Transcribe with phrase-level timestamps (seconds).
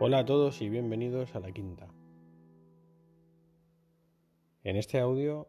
[0.00, 1.86] Hola a todos y bienvenidos a la quinta.
[4.64, 5.46] En este audio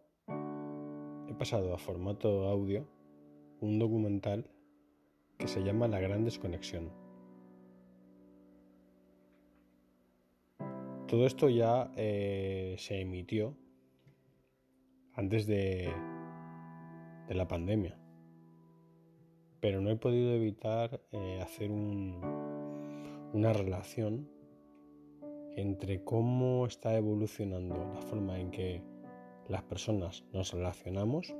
[1.27, 2.87] he pasado a formato audio
[3.59, 4.47] un documental
[5.39, 6.91] que se llama La Gran Desconexión.
[11.07, 13.57] Todo esto ya eh, se emitió
[15.15, 15.91] antes de,
[17.29, 17.97] la pandemia,
[19.59, 22.21] pero no he podido evitar eh, hacer un,
[23.33, 24.34] una relación
[25.55, 28.81] entre cómo está evolucionando la forma en que
[29.47, 31.33] las personas nos relacionamos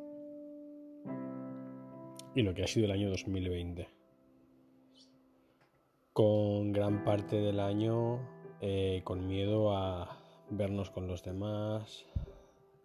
[2.34, 3.88] y lo que ha sido el año 2020.
[6.14, 8.20] Con gran parte del año
[8.62, 10.18] eh, con miedo a
[10.50, 12.06] vernos con los demás,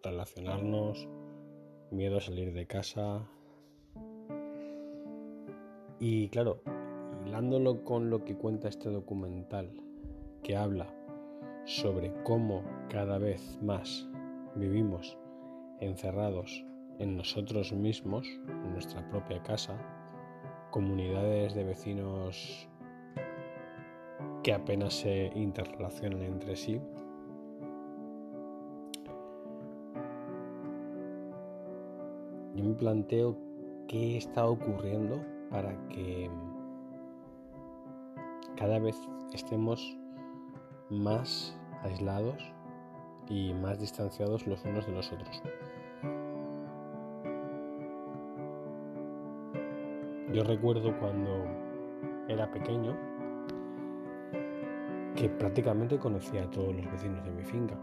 [0.03, 1.09] relacionarnos,
[1.91, 3.29] miedo a salir de casa.
[6.01, 6.63] Y claro,
[7.25, 9.71] hilándolo con lo que cuenta este documental,
[10.43, 10.93] que habla
[11.65, 14.09] sobre cómo cada vez más
[14.55, 15.19] vivimos
[15.81, 16.65] encerrados
[16.99, 19.77] en nosotros mismos, en nuestra propia casa,
[20.71, 22.69] comunidades de vecinos
[24.43, 26.81] que apenas se interrelacionan entre sí.
[32.55, 33.37] Yo me planteo
[33.89, 36.31] qué está ocurriendo para que
[38.57, 38.97] cada vez
[39.33, 39.97] estemos
[40.91, 42.53] más aislados
[43.29, 45.43] y más distanciados los unos de los otros.
[50.33, 51.45] Yo recuerdo cuando
[52.29, 52.97] era pequeño
[55.17, 57.75] que prácticamente conocía a todos los vecinos de mi finca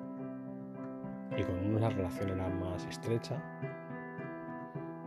[1.38, 3.42] y con unos la relación era más estrecha,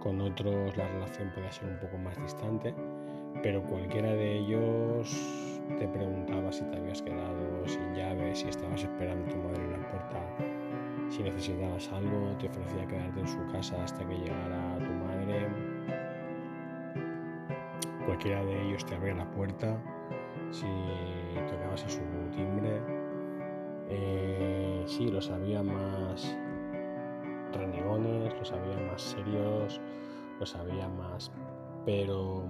[0.01, 2.75] con otros la relación podía ser un poco más distante,
[3.43, 9.27] pero cualquiera de ellos te preguntaba si te habías quedado sin llave, si estabas esperando
[9.27, 10.21] a tu madre en la puerta,
[11.09, 15.49] si necesitabas algo, te ofrecía quedarte en su casa hasta que llegara tu madre.
[18.07, 19.77] Cualquiera de ellos te abría la puerta
[20.51, 20.67] si
[21.51, 22.01] tocabas a su
[22.33, 22.81] timbre.
[23.89, 26.37] Eh, sí, los había más
[27.53, 29.81] renegones, los había más serios,
[30.39, 31.33] los había más...
[31.85, 32.49] Pero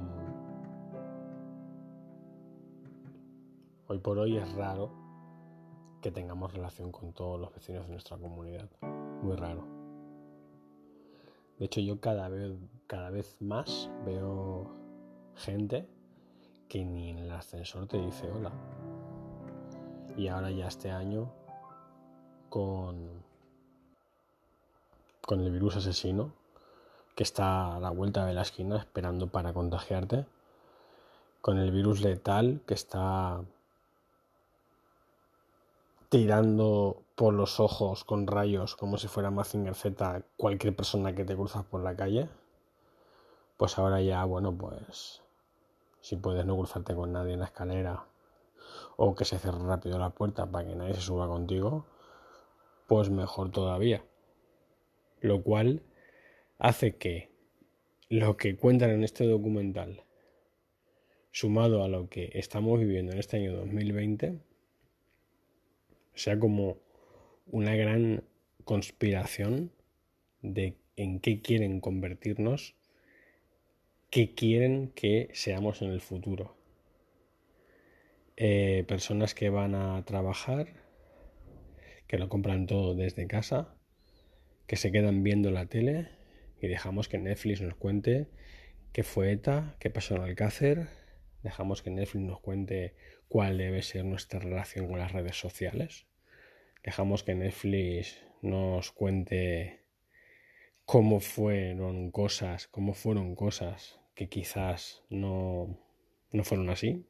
[3.90, 4.88] Hoy por hoy es raro
[6.00, 8.68] que tengamos relación con todos los vecinos de nuestra comunidad.
[9.20, 9.64] Muy raro.
[11.58, 12.56] De hecho, yo cada vez,
[12.86, 14.70] cada vez más veo
[15.34, 15.88] gente
[16.68, 18.52] que ni en el ascensor te dice hola.
[20.16, 21.28] Y ahora ya este año,
[22.48, 23.08] con,
[25.26, 26.32] con el virus asesino,
[27.16, 30.26] que está a la vuelta de la esquina esperando para contagiarte,
[31.40, 33.42] con el virus letal que está
[36.10, 41.37] tirando por los ojos con rayos como si fuera Mazinger Z cualquier persona que te
[41.37, 42.28] cruzas por la calle,
[43.56, 45.22] pues ahora ya, bueno, pues
[46.00, 48.06] si puedes no cruzarte con nadie en la escalera
[48.97, 51.87] o que se cierre rápido la puerta para que nadie se suba contigo,
[52.88, 54.04] pues mejor todavía.
[55.20, 55.82] Lo cual
[56.59, 57.31] hace que
[58.09, 60.03] lo que cuentan en este documental,
[61.31, 64.50] sumado a lo que estamos viviendo en este año 2020,
[66.22, 66.78] sea como
[67.47, 68.25] una gran
[68.64, 69.72] conspiración
[70.42, 72.76] de en qué quieren convertirnos,
[74.10, 76.56] qué quieren que seamos en el futuro.
[78.36, 80.69] Eh, personas que van a trabajar,
[82.06, 83.75] que lo compran todo desde casa,
[84.66, 86.08] que se quedan viendo la tele
[86.60, 88.28] y dejamos que Netflix nos cuente
[88.92, 90.88] qué fue ETA, qué pasó en Alcácer,
[91.42, 92.94] dejamos que Netflix nos cuente
[93.28, 96.09] cuál debe ser nuestra relación con las redes sociales.
[96.82, 99.80] Dejamos que Netflix nos cuente
[100.84, 105.78] cómo fueron cosas, cómo fueron cosas que quizás no,
[106.32, 107.06] no fueron así.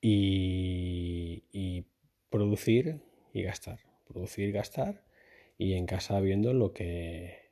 [0.00, 1.86] Y,
[2.28, 3.00] producir
[3.32, 3.80] y gastar.
[4.06, 5.02] Producir y gastar.
[5.56, 7.50] Y en casa viendo lo que,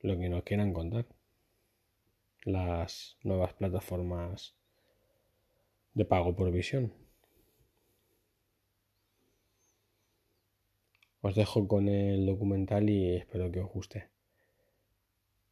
[0.00, 1.06] lo que nos quieran contar.
[2.44, 4.54] Las nuevas plataformas
[5.94, 7.05] de pago por visión.
[11.26, 14.10] Os dejo con el documental y espero que os guste.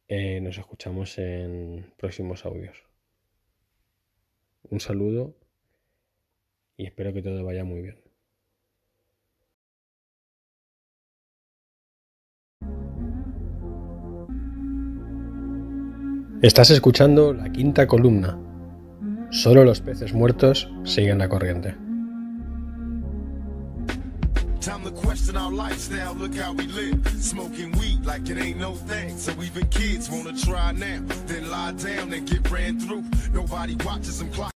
[0.07, 2.77] Eh, nos escuchamos en próximos audios.
[4.69, 5.35] Un saludo
[6.77, 7.97] y espero que todo vaya muy bien.
[16.41, 18.39] Estás escuchando la quinta columna
[19.29, 21.84] Solo los peces muertos siguen la corriente.
[24.65, 27.07] Time to question our lifestyle, look how we live.
[27.21, 29.15] Smoking weed like it ain't no thing.
[29.15, 33.03] So even kids wanna try now, then lie down and get ran through.
[33.31, 34.51] Nobody watches them clock.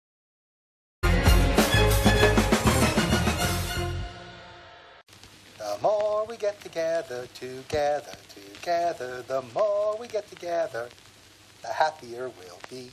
[5.58, 10.88] The more we get together, together, together, the more we get together,
[11.60, 12.90] the happier we'll be.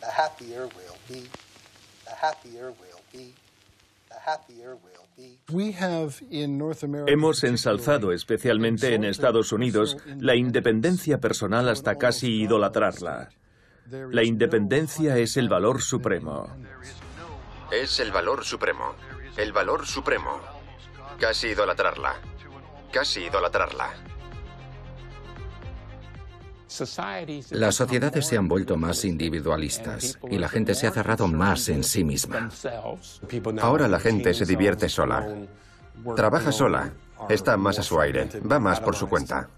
[0.00, 1.28] The happier we'll be.
[2.04, 3.32] The happier we'll be.
[4.08, 5.01] The happier we'll be.
[7.06, 13.30] Hemos ensalzado especialmente en Estados Unidos la independencia personal hasta casi idolatrarla.
[14.10, 16.48] La independencia es el valor supremo.
[17.70, 18.94] Es el valor supremo.
[19.36, 20.40] El valor supremo.
[21.18, 22.16] Casi idolatrarla.
[22.92, 24.11] Casi idolatrarla.
[27.50, 31.84] Las sociedades se han vuelto más individualistas y la gente se ha cerrado más en
[31.84, 32.50] sí misma.
[33.60, 35.28] Ahora la gente se divierte sola.
[36.16, 36.92] Trabaja sola.
[37.28, 38.28] Está más a su aire.
[38.50, 39.48] Va más por su cuenta.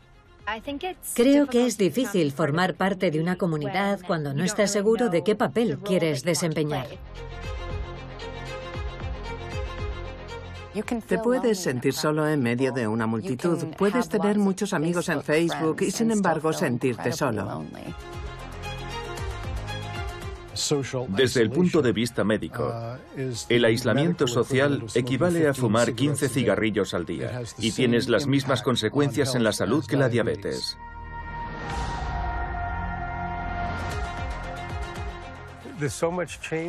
[1.14, 5.34] Creo que es difícil formar parte de una comunidad cuando no estás seguro de qué
[5.34, 6.86] papel quieres desempeñar.
[11.06, 13.58] Te puedes sentir solo en medio de una multitud.
[13.78, 17.64] Puedes tener muchos amigos en Facebook y sin embargo sentirte solo.
[21.08, 22.72] Desde el punto de vista médico,
[23.48, 29.34] el aislamiento social equivale a fumar 15 cigarrillos al día y tienes las mismas consecuencias
[29.34, 30.76] en la salud que la diabetes.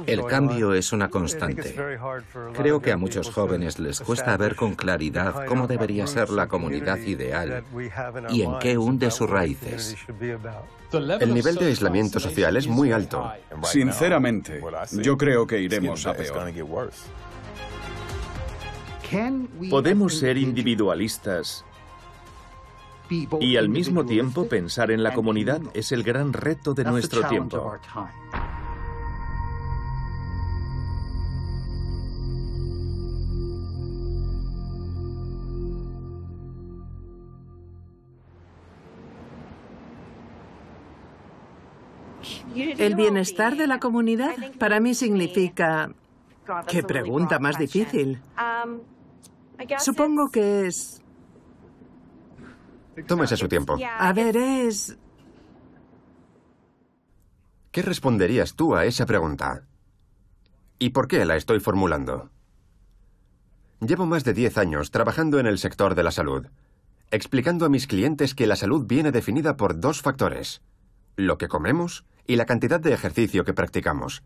[0.06, 1.76] El cambio es una constante.
[2.54, 6.98] Creo que a muchos jóvenes les cuesta ver con claridad cómo debería ser la comunidad
[7.00, 7.64] ideal
[8.30, 9.96] y en qué hunde sus raíces.
[10.92, 13.32] El nivel de aislamiento social es muy alto.
[13.64, 16.92] Sinceramente, yo creo que iremos a peor.
[19.70, 21.66] ¿Podemos ser individualistas
[23.40, 25.62] y al mismo tiempo pensar en la comunidad?
[25.74, 27.78] Es el gran reto de nuestro tiempo.
[42.56, 45.92] El bienestar de la comunidad para mí significa...
[46.68, 48.22] ¿Qué pregunta más difícil?
[49.80, 51.02] Supongo que es...
[53.08, 53.78] Tómese su tiempo.
[54.00, 54.98] A ver, es...
[57.72, 59.64] ¿Qué responderías tú a esa pregunta?
[60.80, 62.30] ¿Y por qué la estoy formulando?
[63.82, 66.48] Llevo más de 10 años trabajando en el sector de la salud,
[67.12, 70.62] explicando a mis clientes que la salud viene definida por dos factores,
[71.18, 74.24] lo que comemos y la cantidad de ejercicio que practicamos.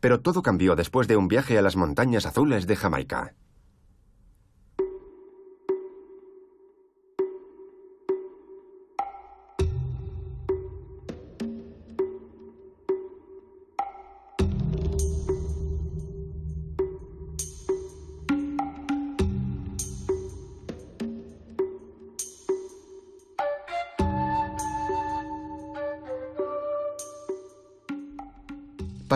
[0.00, 3.34] Pero todo cambió después de un viaje a las montañas azules de Jamaica.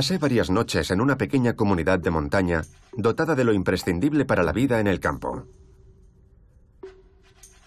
[0.00, 2.62] Pasé varias noches en una pequeña comunidad de montaña
[2.96, 5.44] dotada de lo imprescindible para la vida en el campo.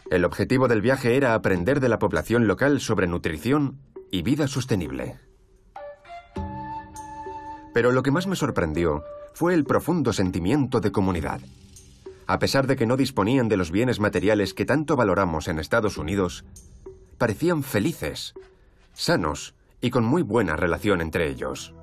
[0.09, 3.77] El objetivo del viaje era aprender de la población local sobre nutrición
[4.09, 5.19] y vida sostenible.
[7.71, 9.03] Pero lo que más me sorprendió
[9.35, 11.39] fue el profundo sentimiento de comunidad.
[12.25, 15.99] A pesar de que no disponían de los bienes materiales que tanto valoramos en Estados
[15.99, 16.45] Unidos,
[17.19, 18.33] parecían felices,
[18.91, 21.75] sanos y con muy buena relación entre ellos.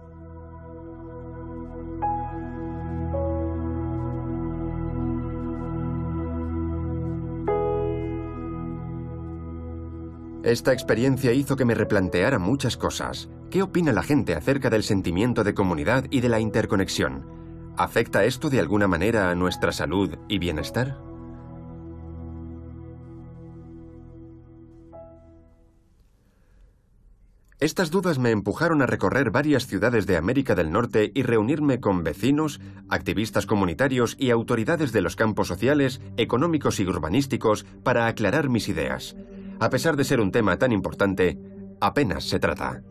[10.42, 13.28] Esta experiencia hizo que me replanteara muchas cosas.
[13.50, 17.26] ¿Qué opina la gente acerca del sentimiento de comunidad y de la interconexión?
[17.76, 20.96] ¿Afecta esto de alguna manera a nuestra salud y bienestar?
[27.58, 32.02] Estas dudas me empujaron a recorrer varias ciudades de América del Norte y reunirme con
[32.02, 38.70] vecinos, activistas comunitarios y autoridades de los campos sociales, económicos y urbanísticos para aclarar mis
[38.70, 39.14] ideas.
[39.60, 41.38] A pesar de ser un tema tan importante,
[41.80, 42.82] apenas se trata.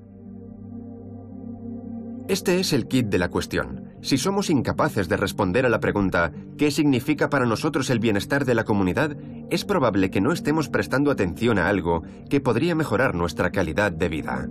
[2.28, 3.90] Este es el kit de la cuestión.
[4.02, 8.54] Si somos incapaces de responder a la pregunta ¿qué significa para nosotros el bienestar de
[8.54, 9.18] la comunidad?
[9.50, 14.10] Es probable que no estemos prestando atención a algo que podría mejorar nuestra calidad de
[14.10, 14.48] vida.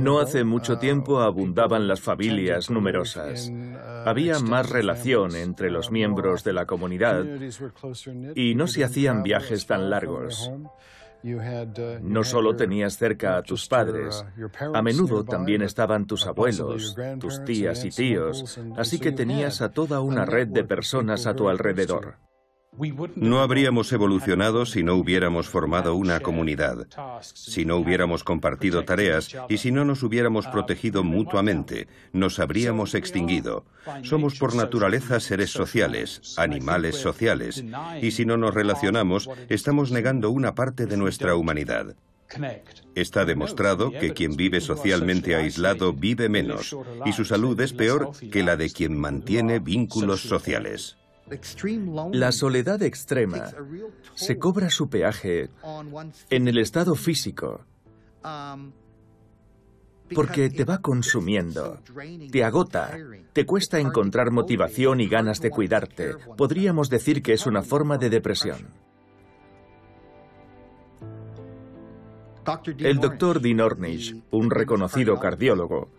[0.00, 3.52] No hace mucho tiempo abundaban las familias numerosas.
[4.04, 7.24] Había más relación entre los miembros de la comunidad
[8.34, 10.50] y no se hacían viajes tan largos.
[12.02, 14.24] No solo tenías cerca a tus padres,
[14.74, 20.00] a menudo también estaban tus abuelos, tus tías y tíos, así que tenías a toda
[20.00, 22.16] una red de personas a tu alrededor.
[23.16, 26.86] No habríamos evolucionado si no hubiéramos formado una comunidad,
[27.22, 33.66] si no hubiéramos compartido tareas y si no nos hubiéramos protegido mutuamente, nos habríamos extinguido.
[34.02, 37.62] Somos por naturaleza seres sociales, animales sociales,
[38.00, 41.94] y si no nos relacionamos, estamos negando una parte de nuestra humanidad.
[42.94, 46.74] Está demostrado que quien vive socialmente aislado vive menos
[47.04, 50.96] y su salud es peor que la de quien mantiene vínculos sociales.
[52.12, 53.50] La soledad extrema
[54.14, 55.50] se cobra su peaje
[56.30, 57.60] en el estado físico
[60.14, 61.80] porque te va consumiendo,
[62.30, 62.96] te agota,
[63.32, 66.14] te cuesta encontrar motivación y ganas de cuidarte.
[66.36, 68.68] Podríamos decir que es una forma de depresión.
[72.78, 75.90] El doctor Dean Ornish, un reconocido cardiólogo,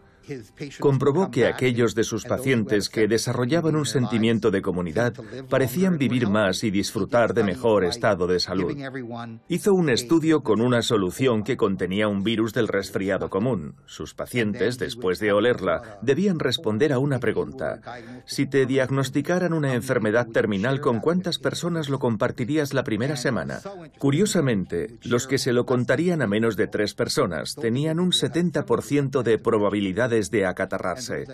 [0.80, 5.14] comprobó que aquellos de sus pacientes que desarrollaban un sentimiento de comunidad
[5.50, 8.76] parecían vivir más y disfrutar de mejor estado de salud.
[9.48, 13.76] Hizo un estudio con una solución que contenía un virus del resfriado común.
[13.86, 17.82] Sus pacientes, después de olerla, debían responder a una pregunta.
[18.26, 23.60] Si te diagnosticaran una enfermedad terminal, ¿con cuántas personas lo compartirías la primera semana?
[24.00, 29.38] Curiosamente, los que se lo contarían a menos de tres personas tenían un 70% de
[29.38, 31.26] probabilidad de acatarrarse,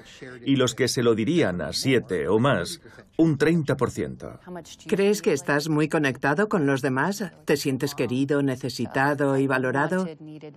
[0.45, 2.81] y los que se lo dirían a siete o más,
[3.17, 4.39] un 30%.
[4.87, 7.23] ¿Crees que estás muy conectado con los demás?
[7.45, 10.07] ¿Te sientes querido, necesitado y valorado?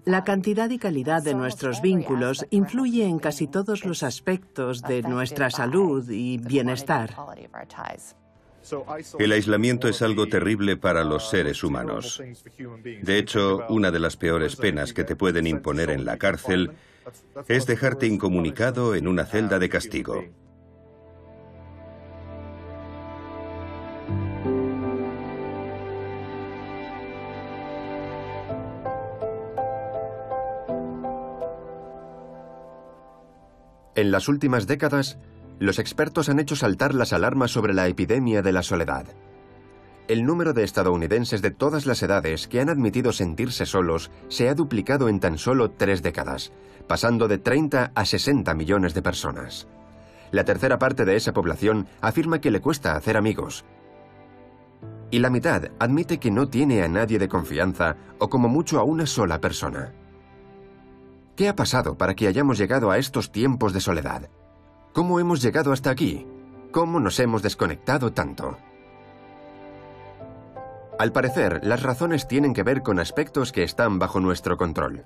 [0.04, 5.50] La cantidad y calidad de nuestros vínculos influye en casi todos los aspectos de nuestra
[5.50, 7.16] salud y bienestar.
[9.18, 12.22] El aislamiento es algo terrible para los seres humanos.
[13.02, 16.70] De hecho, una de las peores penas que te pueden imponer en la cárcel
[17.48, 20.24] es dejarte incomunicado en una celda de castigo.
[33.94, 35.18] En las últimas décadas,
[35.58, 39.06] los expertos han hecho saltar las alarmas sobre la epidemia de la soledad.
[40.08, 44.54] El número de estadounidenses de todas las edades que han admitido sentirse solos se ha
[44.54, 46.52] duplicado en tan solo tres décadas,
[46.88, 49.68] pasando de 30 a 60 millones de personas.
[50.32, 53.64] La tercera parte de esa población afirma que le cuesta hacer amigos.
[55.10, 58.84] Y la mitad admite que no tiene a nadie de confianza o como mucho a
[58.84, 59.92] una sola persona.
[61.36, 64.28] ¿Qué ha pasado para que hayamos llegado a estos tiempos de soledad?
[64.92, 66.26] ¿Cómo hemos llegado hasta aquí?
[66.72, 68.58] ¿Cómo nos hemos desconectado tanto?
[71.02, 75.04] Al parecer, las razones tienen que ver con aspectos que están bajo nuestro control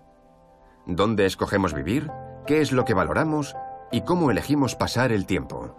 [0.84, 2.10] dónde escogemos vivir,
[2.46, 3.56] qué es lo que valoramos
[3.90, 5.74] y cómo elegimos pasar el tiempo.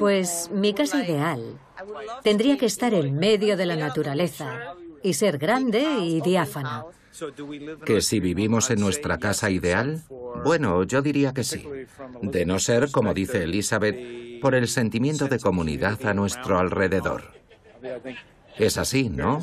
[0.00, 1.60] Pues mi casa ideal
[2.24, 4.74] tendría que estar en medio de la naturaleza
[5.04, 6.86] y ser grande y diáfana.
[7.84, 10.02] ¿Que si vivimos en nuestra casa ideal?
[10.44, 11.66] Bueno, yo diría que sí.
[12.22, 17.34] De no ser, como dice Elizabeth, por el sentimiento de comunidad a nuestro alrededor.
[18.58, 19.40] Es así, ¿no?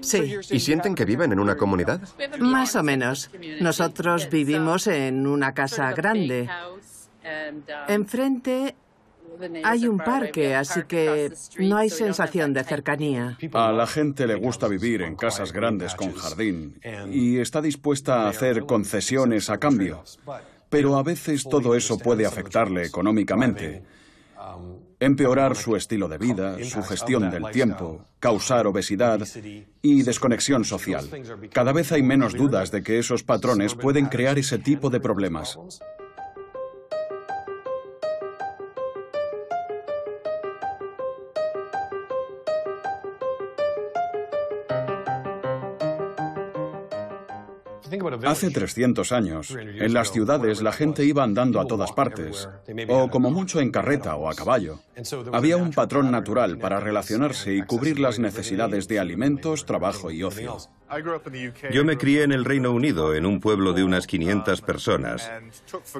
[0.00, 0.36] Sí.
[0.50, 2.00] ¿Y sienten que viven en una comunidad?
[2.38, 3.30] Más o menos.
[3.60, 6.48] Nosotros vivimos en una casa grande.
[7.88, 8.74] Enfrente
[9.64, 13.38] hay un parque, así que no hay sensación de cercanía.
[13.52, 16.80] A la gente le gusta vivir en casas grandes con jardín
[17.10, 20.02] y está dispuesta a hacer concesiones a cambio.
[20.68, 23.82] Pero a veces todo eso puede afectarle económicamente,
[25.00, 29.20] empeorar su estilo de vida, su gestión del tiempo, causar obesidad
[29.80, 31.08] y desconexión social.
[31.52, 35.58] Cada vez hay menos dudas de que esos patrones pueden crear ese tipo de problemas.
[48.24, 52.48] Hace 300 años, en las ciudades la gente iba andando a todas partes,
[52.88, 54.80] o como mucho en carreta o a caballo.
[55.32, 60.58] Había un patrón natural para relacionarse y cubrir las necesidades de alimentos, trabajo y ocio.
[61.70, 65.30] Yo me crié en el Reino Unido, en un pueblo de unas 500 personas.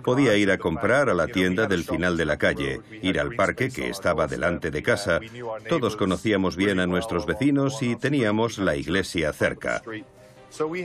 [0.02, 3.68] Podía ir a comprar a la tienda del final de la calle, ir al parque
[3.68, 5.20] que estaba delante de casa.
[5.68, 9.82] Todos conocíamos bien a nuestros vecinos y teníamos la iglesia cerca.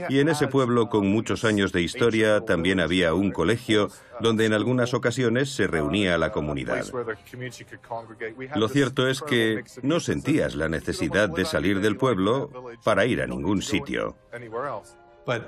[0.08, 3.90] Y en ese pueblo con muchos años de historia también había un colegio
[4.20, 6.84] donde en algunas ocasiones se reunía la comunidad.
[8.54, 12.50] Lo cierto es que no sentías la necesidad de salir del pueblo
[12.84, 14.16] para ir a ningún sitio.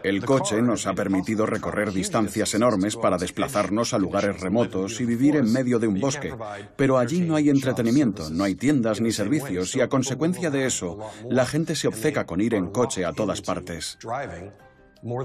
[0.02, 5.36] El coche nos ha permitido recorrer distancias enormes para desplazarnos a lugares remotos y vivir
[5.36, 6.34] en medio de un bosque,
[6.76, 10.98] pero allí no hay entretenimiento, no hay tiendas ni servicios y a consecuencia de eso,
[11.28, 13.98] la gente se obceca con ir en coche a todas partes.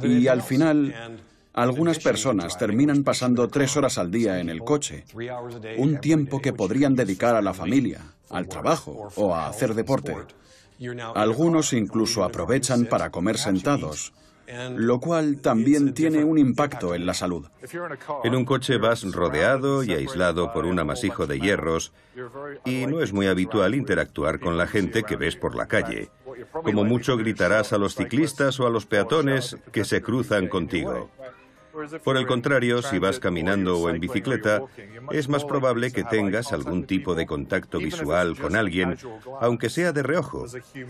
[0.03, 1.20] Y al final,
[1.53, 5.05] algunas personas terminan pasando tres horas al día en el coche,
[5.77, 10.15] un tiempo que podrían dedicar a la familia, al trabajo o a hacer deporte.
[11.15, 14.13] Algunos incluso aprovechan para comer sentados,
[14.75, 17.48] lo cual también tiene un impacto en la salud.
[18.24, 21.93] En un coche vas rodeado y aislado por un amasijo de hierros
[22.65, 26.10] y no es muy habitual interactuar con la gente que ves por la calle.
[26.63, 31.10] Como mucho gritarás a los ciclistas o a los peatones que se cruzan contigo.
[32.04, 34.62] Por el contrario, si vas caminando o en bicicleta,
[35.12, 38.98] es más probable que tengas algún tipo de contacto visual con alguien,
[39.40, 40.46] aunque sea de reojo.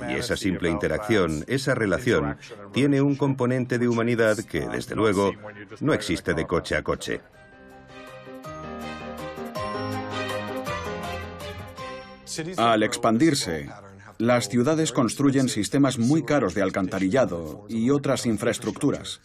[0.10, 2.38] Y esa simple interacción, esa relación,
[2.74, 5.34] tiene un componente de humanidad que, desde luego,
[5.80, 7.22] no existe de coche a coche.
[12.58, 13.70] Al expandirse,
[14.18, 19.20] las ciudades construyen sistemas muy caros de alcantarillado y otras infraestructuras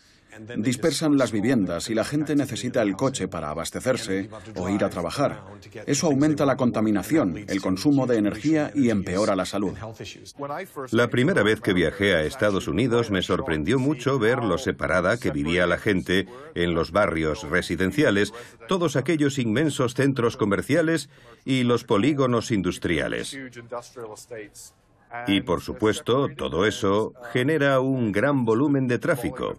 [0.57, 5.43] dispersan las viviendas y la gente necesita el coche para abastecerse o ir a trabajar.
[5.87, 9.75] Eso aumenta la contaminación, el consumo de energía y empeora la salud.
[10.91, 15.31] La primera vez que viajé a Estados Unidos me sorprendió mucho ver lo separada que
[15.31, 18.33] vivía la gente en los barrios residenciales,
[18.69, 21.09] todos aquellos inmensos centros comerciales
[21.45, 23.37] y los polígonos industriales.
[25.27, 29.59] Y por supuesto, todo eso genera un gran volumen de tráfico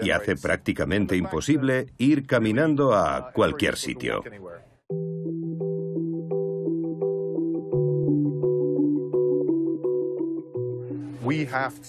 [0.00, 4.22] y hace prácticamente imposible ir caminando a cualquier sitio.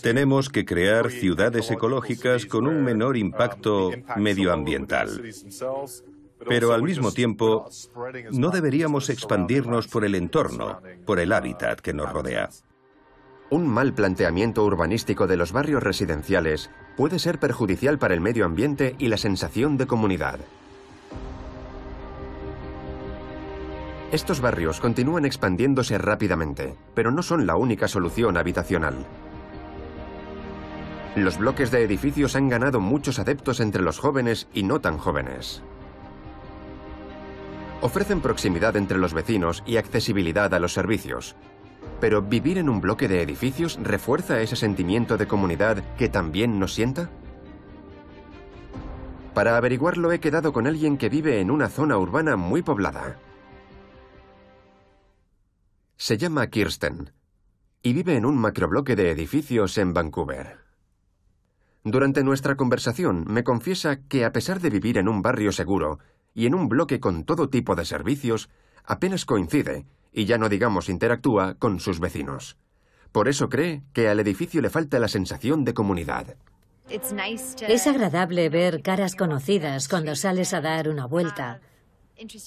[0.01, 5.10] Tenemos que crear ciudades ecológicas con un menor impacto medioambiental.
[6.47, 7.69] Pero al mismo tiempo,
[8.32, 12.49] no deberíamos expandirnos por el entorno, por el hábitat que nos rodea.
[13.49, 18.95] Un mal planteamiento urbanístico de los barrios residenciales puede ser perjudicial para el medio ambiente
[18.97, 20.39] y la sensación de comunidad.
[24.12, 29.06] Estos barrios continúan expandiéndose rápidamente, pero no son la única solución habitacional.
[31.15, 35.62] Los bloques de edificios han ganado muchos adeptos entre los jóvenes y no tan jóvenes.
[37.82, 41.36] Ofrecen proximidad entre los vecinos y accesibilidad a los servicios.
[42.00, 46.76] Pero ¿vivir en un bloque de edificios refuerza ese sentimiento de comunidad que también nos
[46.76, 47.10] sienta?
[49.34, 53.17] Para averiguarlo he quedado con alguien que vive en una zona urbana muy poblada.
[55.96, 57.12] Se llama Kirsten
[57.82, 60.60] y vive en un macrobloque de edificios en Vancouver.
[61.84, 65.98] Durante nuestra conversación me confiesa que a pesar de vivir en un barrio seguro,
[66.34, 68.50] y en un bloque con todo tipo de servicios,
[68.84, 72.58] apenas coincide, y ya no digamos interactúa, con sus vecinos.
[73.12, 76.36] Por eso cree que al edificio le falta la sensación de comunidad.
[76.89, 81.62] Es agradable ver caras conocidas cuando sales a dar una vuelta,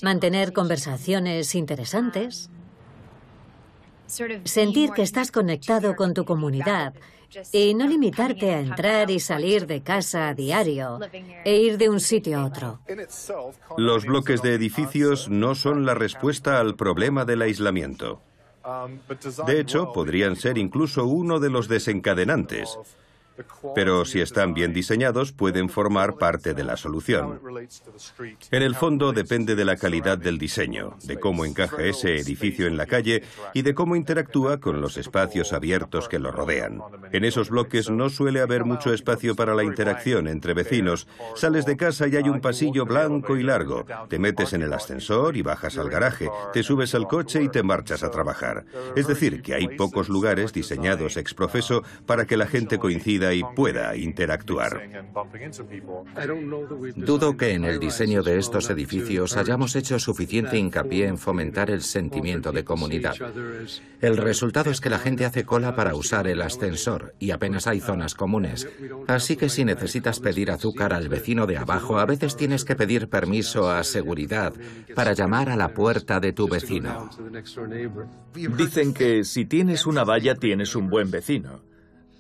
[0.03, 2.51] mantener conversaciones interesantes,
[4.45, 6.95] sentir que estás conectado con tu comunidad
[7.53, 11.01] y no limitarte a entrar y salir de casa a diario
[11.45, 12.81] e ir de un sitio a otro.
[13.77, 18.21] Los bloques de edificios no son la respuesta al problema del aislamiento.
[19.47, 22.79] De hecho, podrían ser incluso uno de los desencadenantes.
[23.75, 27.41] Pero si están bien diseñados, pueden formar parte de la solución.
[28.51, 32.77] En el fondo depende de la calidad del diseño, de cómo encaja ese edificio en
[32.77, 36.81] la calle y de cómo interactúa con los espacios abiertos que lo rodean.
[37.13, 41.09] En esos bloques no suele haber mucho espacio para la interacción entre vecinos.
[41.35, 43.85] Sales de casa y hay un pasillo blanco y largo.
[44.09, 46.31] Te metes en el ascensor y bajas al garaje.
[46.53, 48.65] Te subes al coche y te marchas a trabajar.
[48.95, 53.43] Es decir, que hay pocos lugares diseñados ex profeso para que la gente coincida y
[53.55, 54.89] pueda interactuar.
[56.97, 61.83] Dudo que en el diseño de estos edificios hayamos hecho suficiente hincapié en fomentar el
[61.83, 63.15] sentimiento de comunidad.
[64.01, 67.81] El resultado es que la gente hace cola para usar el ascensor y apenas hay
[67.81, 68.69] zonas comunes.
[69.07, 73.09] Así que si necesitas pedir azúcar al vecino de abajo, a veces tienes que pedir
[73.09, 74.53] permiso a seguridad
[74.95, 77.11] para llamar a la puerta de tu vecino.
[78.35, 81.74] Dicen que si tienes una valla tienes un buen vecino.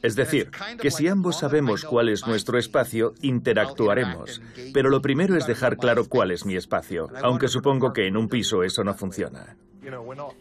[0.04, 4.42] Es decir, que si ambos sabemos cuál es nuestro espacio, interactuaremos.
[4.74, 8.28] Pero lo primero es dejar claro cuál es mi espacio, aunque supongo que en un
[8.28, 9.56] piso eso no funciona.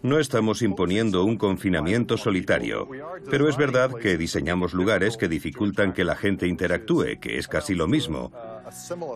[0.02, 2.90] No estamos imponiendo un confinamiento solitario,
[3.30, 7.74] pero es verdad que diseñamos lugares que dificultan que la gente interactúe, que es casi
[7.74, 8.34] lo mismo.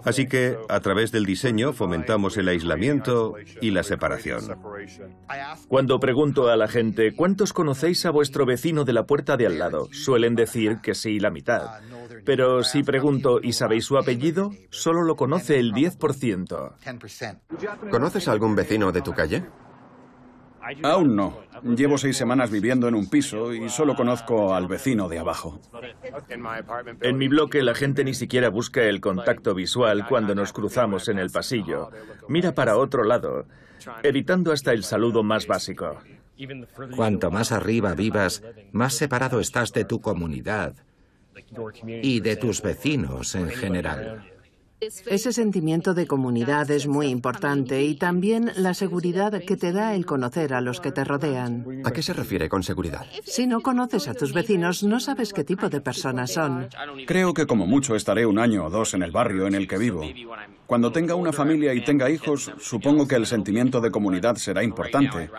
[0.03, 4.43] Así que, a través del diseño, fomentamos el aislamiento y la separación.
[5.67, 9.57] Cuando pregunto a la gente, ¿cuántos conocéis a vuestro vecino de la puerta de al
[9.57, 9.87] lado?
[9.91, 11.81] Suelen decir que sí, la mitad.
[12.25, 14.51] Pero si pregunto, ¿y sabéis su apellido?
[14.69, 17.89] Solo lo conoce el 10%.
[17.89, 19.43] ¿Conoces a algún vecino de tu calle?
[20.83, 21.39] Aún no.
[21.63, 25.59] Llevo seis semanas viviendo en un piso y solo conozco al vecino de abajo.
[27.01, 31.19] En mi bloque la gente ni siquiera busca el contacto visual cuando nos cruzamos en
[31.19, 31.89] el pasillo.
[32.27, 33.45] Mira para otro lado,
[34.03, 35.97] evitando hasta el saludo más básico.
[36.95, 40.75] Cuanto más arriba vivas, más separado estás de tu comunidad
[42.01, 44.36] y de tus vecinos en general.
[44.79, 50.05] Ese sentimiento de comunidad es muy importante y también la seguridad que te da el
[50.05, 51.65] conocer a los que te rodean.
[51.83, 53.07] ¿A qué se refiere con seguridad?
[53.25, 56.67] Si no conoces a tus vecinos, no sabes qué tipo de personas son.
[57.07, 59.79] Creo que como mucho estaré un año o dos en el barrio en el que
[59.79, 60.03] vivo.
[60.67, 65.31] Cuando tenga una familia y tenga hijos, supongo que el sentimiento de comunidad será importante.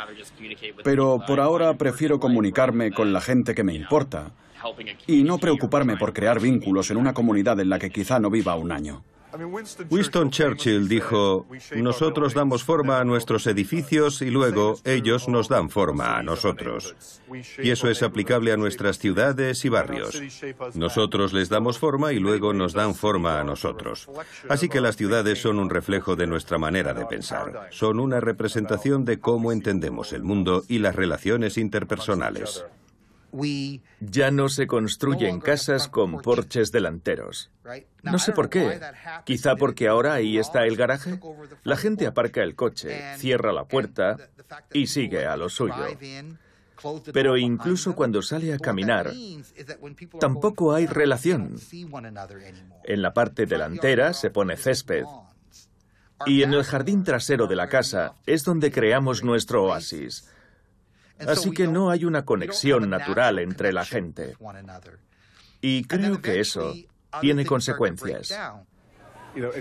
[0.82, 4.32] Pero por ahora prefiero comunicarme con la gente que me importa
[5.06, 8.56] y no preocuparme por crear vínculos en una comunidad en la que quizá no viva
[8.56, 9.04] un año.
[9.90, 16.16] Winston Churchill dijo, nosotros damos forma a nuestros edificios y luego ellos nos dan forma
[16.16, 16.94] a nosotros.
[17.58, 20.20] Y eso es aplicable a nuestras ciudades y barrios.
[20.74, 24.08] Nosotros les damos forma y luego nos dan forma a nosotros.
[24.48, 27.68] Así que las ciudades son un reflejo de nuestra manera de pensar.
[27.70, 32.64] Son una representación de cómo entendemos el mundo y las relaciones interpersonales.
[34.00, 37.50] Ya no se construyen casas con porches delanteros.
[38.02, 38.80] No sé por qué.
[39.24, 41.20] Quizá porque ahora ahí está el garaje.
[41.64, 44.16] La gente aparca el coche, cierra la puerta
[44.72, 45.74] y sigue a lo suyo.
[47.12, 49.12] Pero incluso cuando sale a caminar,
[50.20, 51.56] tampoco hay relación.
[52.84, 55.04] En la parte delantera se pone césped.
[56.26, 60.28] Y en el jardín trasero de la casa es donde creamos nuestro oasis
[61.26, 64.36] Así que no hay una conexión natural entre la gente.
[65.60, 66.74] Y creo que eso
[67.20, 68.34] tiene consecuencias.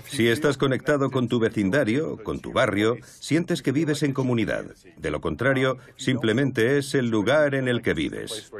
[0.06, 4.64] Si estás conectado con tu vecindario, con tu barrio, sientes que vives en comunidad.
[4.96, 8.50] De lo contrario, simplemente es el lugar en el que vives.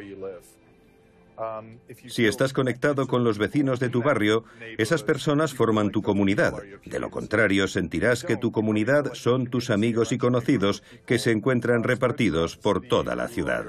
[2.09, 4.45] Si estás conectado con los vecinos de tu barrio,
[4.77, 6.55] esas personas forman tu comunidad.
[6.85, 11.85] De lo contrario, sentirás que tu comunidad son tus amigos y conocidos que se encuentran
[11.85, 13.67] repartidos por toda la ciudad.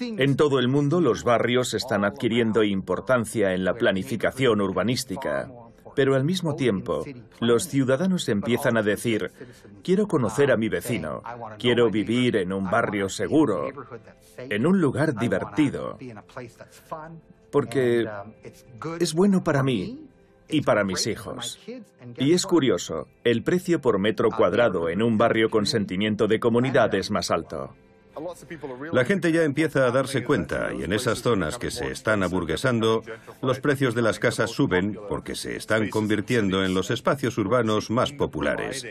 [0.00, 5.50] En todo el mundo, los barrios están adquiriendo importancia en la planificación urbanística.
[5.96, 7.04] Pero al mismo tiempo,
[7.40, 9.32] los ciudadanos empiezan a decir,
[9.82, 11.22] quiero conocer a mi vecino,
[11.58, 13.70] quiero vivir en un barrio seguro,
[14.36, 15.98] en un lugar divertido,
[17.50, 18.06] porque
[19.00, 20.06] es bueno para mí
[20.50, 21.58] y para mis hijos.
[22.18, 26.94] Y es curioso, el precio por metro cuadrado en un barrio con sentimiento de comunidad
[26.94, 27.74] es más alto.
[28.92, 33.02] La gente ya empieza a darse cuenta y en esas zonas que se están aburguesando,
[33.42, 38.12] los precios de las casas suben porque se están convirtiendo en los espacios urbanos más
[38.12, 38.86] populares.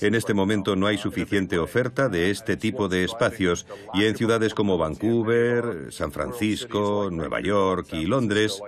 [0.00, 4.54] En este momento no hay suficiente oferta de este tipo de espacios y en ciudades
[4.54, 8.60] como Vancouver, San Francisco, Nueva York y Londres,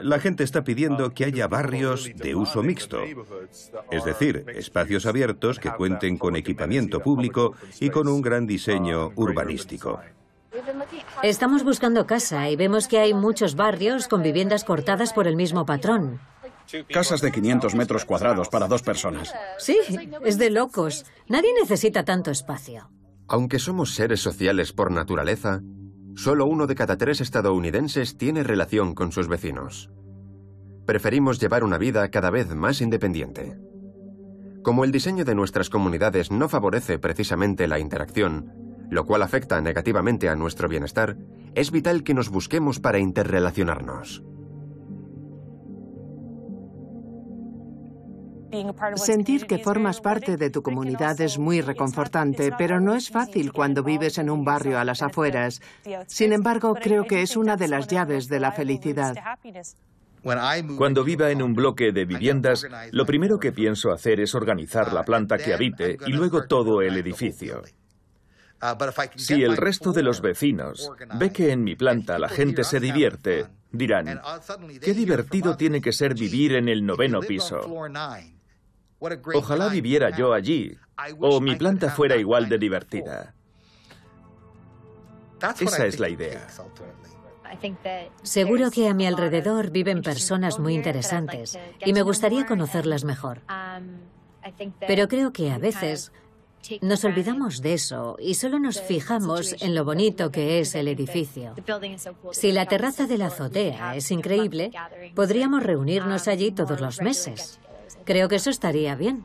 [0.00, 3.02] la gente está pidiendo que haya barrios de uso mixto,
[3.90, 10.00] es decir, espacios abiertos que cuenten con equipamiento público y con un gran diseño urbanístico.
[11.22, 15.66] Estamos buscando casa y vemos que hay muchos barrios con viviendas cortadas por el mismo
[15.66, 16.20] patrón.
[16.88, 19.34] Casas de 500 metros cuadrados para dos personas.
[19.58, 19.78] Sí,
[20.24, 21.04] es de locos.
[21.28, 22.90] Nadie necesita tanto espacio.
[23.28, 25.60] Aunque somos seres sociales por naturaleza,
[26.16, 29.90] Solo uno de cada tres estadounidenses tiene relación con sus vecinos.
[30.86, 33.58] Preferimos llevar una vida cada vez más independiente.
[34.62, 38.52] Como el diseño de nuestras comunidades no favorece precisamente la interacción,
[38.90, 41.16] lo cual afecta negativamente a nuestro bienestar,
[41.54, 44.22] es vital que nos busquemos para interrelacionarnos.
[48.96, 53.82] Sentir que formas parte de tu comunidad es muy reconfortante, pero no es fácil cuando
[53.82, 55.60] vives en un barrio a las afueras.
[56.06, 59.14] Sin embargo, creo que es una de las llaves de la felicidad.
[60.78, 65.02] Cuando viva en un bloque de viviendas, lo primero que pienso hacer es organizar la
[65.04, 67.62] planta que habite y luego todo el edificio.
[69.16, 73.46] Si el resto de los vecinos ve que en mi planta la gente se divierte,
[73.70, 74.20] dirán,
[74.80, 77.60] qué divertido tiene que ser vivir en el noveno piso.
[79.34, 80.76] Ojalá viviera yo allí,
[81.20, 83.34] o mi planta fuera igual de divertida.
[85.60, 86.46] Esa es la idea.
[88.22, 93.42] Seguro que a mi alrededor viven personas muy interesantes y me gustaría conocerlas mejor.
[94.86, 96.12] Pero creo que a veces
[96.80, 101.54] nos olvidamos de eso y solo nos fijamos en lo bonito que es el edificio.
[102.32, 104.70] Si la terraza de la azotea es increíble,
[105.14, 107.60] podríamos reunirnos allí todos los meses.
[108.04, 109.24] Creo que eso estaría bien.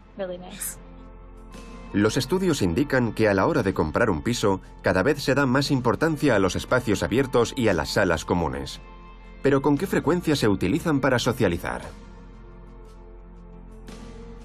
[1.91, 5.45] Los estudios indican que a la hora de comprar un piso, cada vez se da
[5.45, 8.79] más importancia a los espacios abiertos y a las salas comunes.
[9.41, 11.81] Pero ¿con qué frecuencia se utilizan para socializar?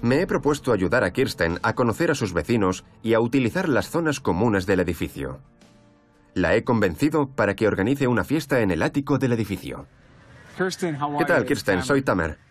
[0.01, 3.89] Me he propuesto ayudar a Kirsten a conocer a sus vecinos y a utilizar las
[3.89, 5.39] zonas comunes del edificio.
[6.33, 9.87] La he convencido para que organice una fiesta en el ático del edificio.
[10.57, 11.83] ¿Qué tal, Kirsten?
[11.83, 12.44] Soy Tamer.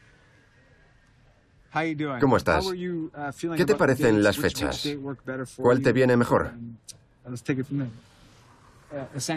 [2.20, 2.66] ¿Cómo estás?
[2.66, 3.10] Uh,
[3.56, 4.88] ¿Qué te parecen las fechas?
[5.56, 6.52] ¿Cuál te viene mejor?
[7.24, 7.34] Uh,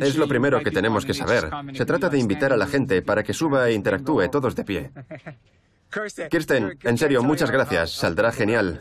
[0.01, 1.49] es lo primero que tenemos que saber.
[1.73, 4.91] Se trata de invitar a la gente para que suba e interactúe todos de pie.
[6.29, 7.91] Kirsten, en serio, muchas gracias.
[7.91, 8.79] Saldrá genial.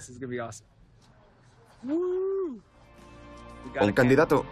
[1.84, 2.62] Un
[3.94, 4.44] candidato.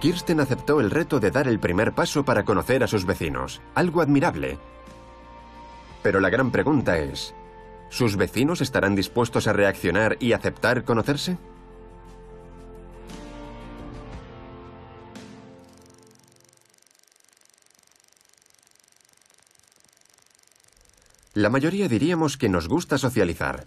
[0.00, 3.60] Kirsten aceptó el reto de dar el primer paso para conocer a sus vecinos.
[3.74, 4.58] Algo admirable.
[6.02, 7.34] Pero la gran pregunta es,
[7.88, 11.38] ¿sus vecinos estarán dispuestos a reaccionar y aceptar conocerse?
[21.34, 23.64] La mayoría diríamos que nos gusta socializar.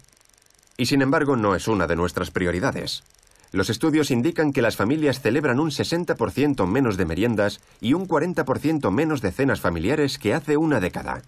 [0.76, 3.02] Y sin embargo no es una de nuestras prioridades.
[3.50, 8.90] Los estudios indican que las familias celebran un 60% menos de meriendas y un 40%
[8.92, 11.22] menos de cenas familiares que hace una década.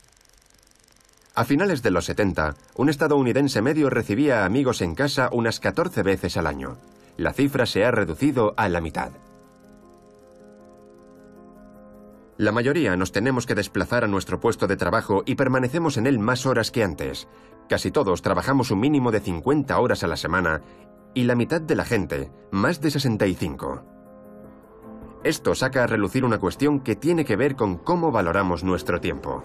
[1.38, 6.36] A finales de los 70, un estadounidense medio recibía amigos en casa unas 14 veces
[6.36, 6.78] al año.
[7.16, 9.12] La cifra se ha reducido a la mitad.
[12.38, 16.18] La mayoría nos tenemos que desplazar a nuestro puesto de trabajo y permanecemos en él
[16.18, 17.28] más horas que antes.
[17.68, 20.62] Casi todos trabajamos un mínimo de 50 horas a la semana
[21.14, 23.84] y la mitad de la gente, más de 65.
[25.22, 29.44] Esto saca a relucir una cuestión que tiene que ver con cómo valoramos nuestro tiempo.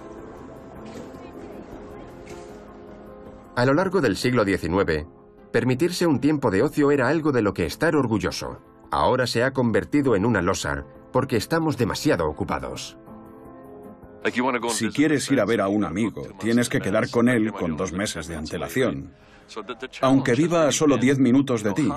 [3.56, 5.06] A lo largo del siglo XIX,
[5.52, 8.60] permitirse un tiempo de ocio era algo de lo que estar orgulloso.
[8.90, 12.98] Ahora se ha convertido en una losa porque estamos demasiado ocupados.
[14.70, 17.94] Si quieres ir a ver a un amigo, tienes que quedar con él con dos
[17.94, 19.14] meses de antelación,
[20.02, 21.90] aunque viva a solo diez minutos de ti.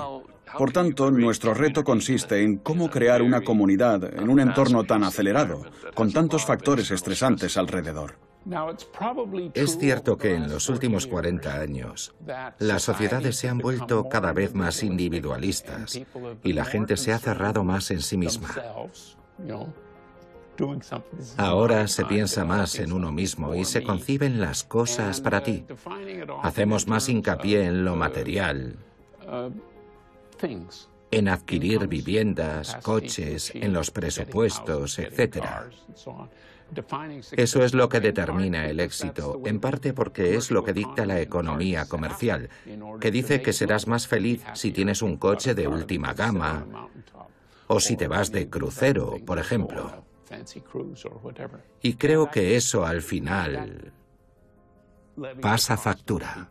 [0.57, 5.63] Por tanto, nuestro reto consiste en cómo crear una comunidad en un entorno tan acelerado,
[5.95, 8.27] con tantos factores estresantes alrededor.
[9.53, 12.15] Es cierto que en los últimos 40 años
[12.59, 15.99] las sociedades se han vuelto cada vez más individualistas
[16.43, 18.49] y la gente se ha cerrado más en sí misma.
[21.37, 25.65] Ahora se piensa más en uno mismo y se conciben las cosas para ti.
[26.41, 28.77] Hacemos más hincapié en lo material,
[31.11, 35.45] en adquirir viviendas, coches, en los presupuestos, etc.
[37.31, 41.19] Eso es lo que determina el éxito, en parte porque es lo que dicta la
[41.21, 42.49] economía comercial,
[42.99, 46.65] que dice que serás más feliz si tienes un coche de última gama
[47.67, 50.03] o si te vas de crucero, por ejemplo.
[51.81, 53.93] Y creo que eso al final
[55.41, 56.49] pasa factura.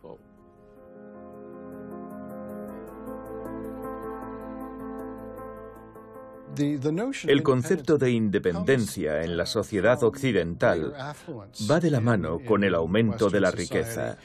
[7.27, 10.93] El concepto de independencia en la sociedad occidental
[11.69, 14.17] va de la mano con el aumento de la riqueza.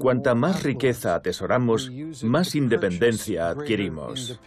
[0.00, 1.90] Cuanta más riqueza atesoramos,
[2.22, 4.40] más independencia adquirimos.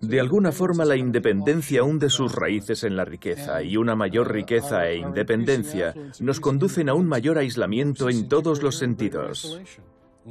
[0.00, 4.88] De alguna forma la independencia hunde sus raíces en la riqueza y una mayor riqueza
[4.88, 9.60] e independencia nos conducen a un mayor aislamiento en todos los sentidos.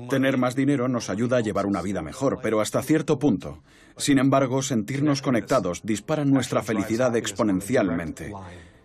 [0.10, 3.62] Tener más dinero nos ayuda a llevar una vida mejor, pero hasta cierto punto.
[3.97, 8.34] Sin embargo, sentirnos conectados dispara nuestra felicidad exponencialmente.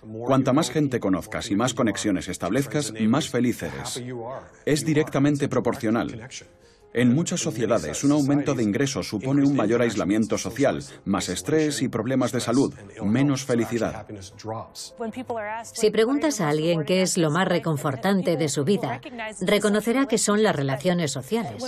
[0.02, 4.02] Cuanta más gente conozcas y más conexiones establezcas, más feliz eres.
[4.64, 6.28] Es directamente proporcional.
[6.94, 11.88] En muchas sociedades, un aumento de ingresos supone un mayor aislamiento social, más estrés y
[11.88, 14.06] problemas de salud, menos felicidad.
[15.62, 19.00] Si preguntas a alguien qué es lo más reconfortante de su vida,
[19.40, 21.62] reconocerá que son las relaciones sociales.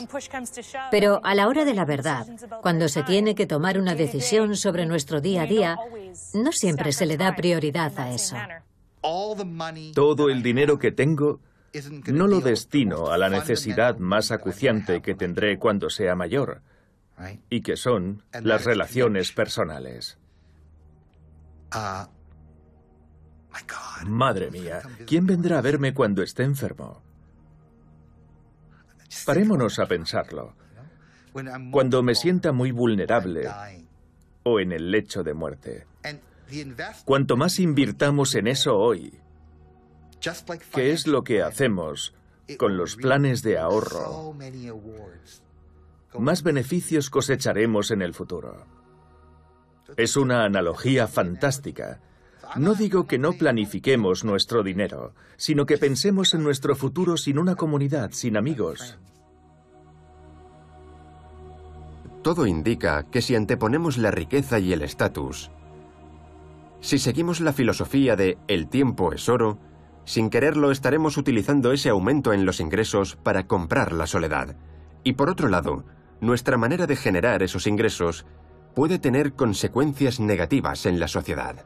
[0.91, 2.27] Pero a la hora de la verdad,
[2.63, 5.77] cuando se tiene que tomar una decisión sobre nuestro día a día,
[6.33, 8.37] no siempre se le da prioridad a eso.
[9.95, 11.41] Todo el dinero que tengo
[12.07, 16.63] no lo destino a la necesidad más acuciante que tendré cuando sea mayor,
[17.49, 20.19] y que son las relaciones personales.
[24.07, 27.03] Madre mía, ¿quién vendrá a verme cuando esté enfermo?
[29.27, 30.55] Parémonos a pensarlo.
[31.71, 33.49] Cuando me sienta muy vulnerable
[34.43, 35.87] o en el lecho de muerte.
[37.05, 39.20] Cuanto más invirtamos en eso hoy,
[40.75, 42.15] ¿Qué es lo que hacemos
[42.59, 44.35] con los planes de ahorro?
[46.19, 48.67] Más beneficios cosecharemos en el futuro.
[49.97, 52.01] Es una analogía fantástica.
[52.57, 57.55] No digo que no planifiquemos nuestro dinero, sino que pensemos en nuestro futuro sin una
[57.55, 58.99] comunidad, sin amigos.
[62.23, 65.51] Todo indica que si anteponemos la riqueza y el estatus,
[66.81, 69.59] si seguimos la filosofía de el tiempo es oro,
[70.05, 74.57] sin quererlo estaremos utilizando ese aumento en los ingresos para comprar la soledad.
[75.05, 75.85] Y por otro lado,
[76.21, 78.27] nuestra manera de generar esos ingresos
[78.75, 81.65] puede tener consecuencias negativas en la sociedad.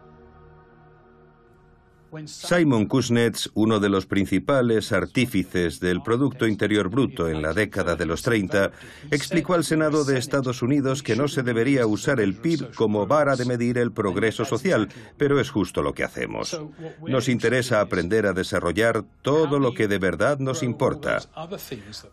[2.27, 8.07] Simon Kuznets, uno de los principales artífices del Producto Interior Bruto en la década de
[8.07, 8.71] los 30,
[9.11, 13.37] explicó al Senado de Estados Unidos que no se debería usar el PIB como vara
[13.37, 16.61] de medir el progreso social, pero es justo lo que hacemos.
[17.07, 21.21] Nos interesa aprender a desarrollar todo lo que de verdad nos importa.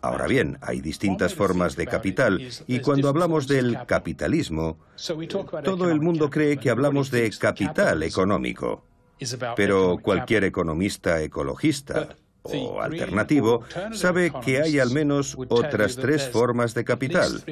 [0.00, 4.78] Ahora bien, hay distintas formas de capital y cuando hablamos del capitalismo,
[5.64, 8.91] todo el mundo cree que hablamos de capital económico.
[9.56, 16.84] Pero cualquier economista ecologista o alternativo sabe que hay al menos otras tres formas de
[16.84, 17.42] capital.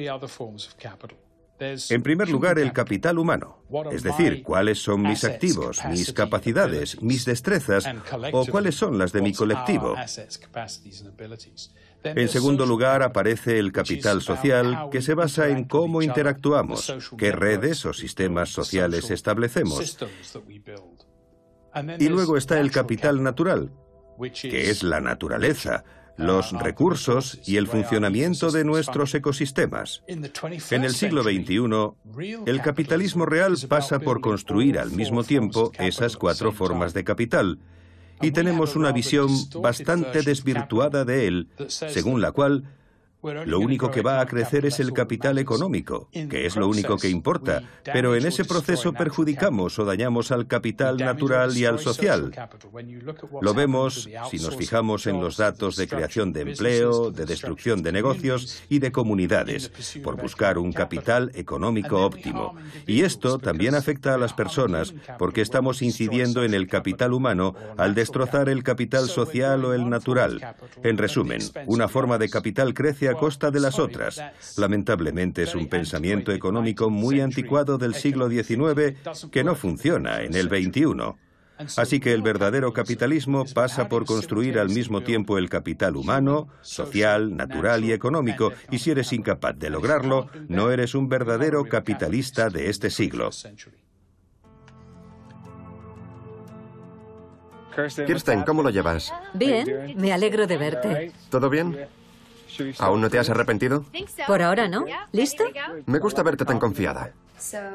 [1.89, 7.23] En primer lugar, el capital humano, es decir, cuáles son mis activos, mis capacidades, mis
[7.23, 7.85] destrezas
[8.31, 9.95] o cuáles son las de mi colectivo.
[12.03, 17.85] En segundo lugar, aparece el capital social, que se basa en cómo interactuamos, qué redes
[17.85, 19.97] o sistemas sociales establecemos.
[21.99, 23.71] Y luego está el capital natural,
[24.33, 25.83] que es la naturaleza,
[26.17, 30.03] los recursos y el funcionamiento de nuestros ecosistemas.
[30.07, 36.51] En el siglo XXI, el capitalismo real pasa por construir al mismo tiempo esas cuatro
[36.51, 37.59] formas de capital,
[38.21, 39.29] y tenemos una visión
[39.61, 42.65] bastante desvirtuada de él, según la cual
[43.23, 47.09] lo único que va a crecer es el capital económico, que es lo único que
[47.09, 52.31] importa, pero en ese proceso perjudicamos o dañamos al capital natural y al social.
[53.41, 57.91] Lo vemos si nos fijamos en los datos de creación de empleo, de destrucción de
[57.91, 59.71] negocios y de comunidades,
[60.03, 61.31] por buscar un capital.
[61.35, 62.55] económico óptimo.
[62.87, 67.95] Y esto también afecta a las personas porque estamos incidiendo en el capital humano al
[67.95, 68.81] destrozar el capital.
[69.07, 70.55] social o el natural.
[70.83, 74.21] En resumen, una forma de capital crece a costa de las otras.
[74.57, 78.97] Lamentablemente es un pensamiento económico muy anticuado del siglo XIX
[79.31, 81.15] que no funciona en el XXI.
[81.77, 87.35] Así que el verdadero capitalismo pasa por construir al mismo tiempo el capital humano, social,
[87.35, 92.69] natural y económico, y si eres incapaz de lograrlo, no eres un verdadero capitalista de
[92.69, 93.29] este siglo.
[98.05, 99.13] Kirsten, ¿cómo lo llevas?
[99.33, 101.11] Bien, me alegro de verte.
[101.29, 101.77] ¿Todo bien?
[102.79, 103.85] ¿Aún no te has arrepentido?
[104.27, 104.85] Por ahora no.
[105.11, 105.43] ¿Listo?
[105.85, 107.11] Me gusta verte tan confiada.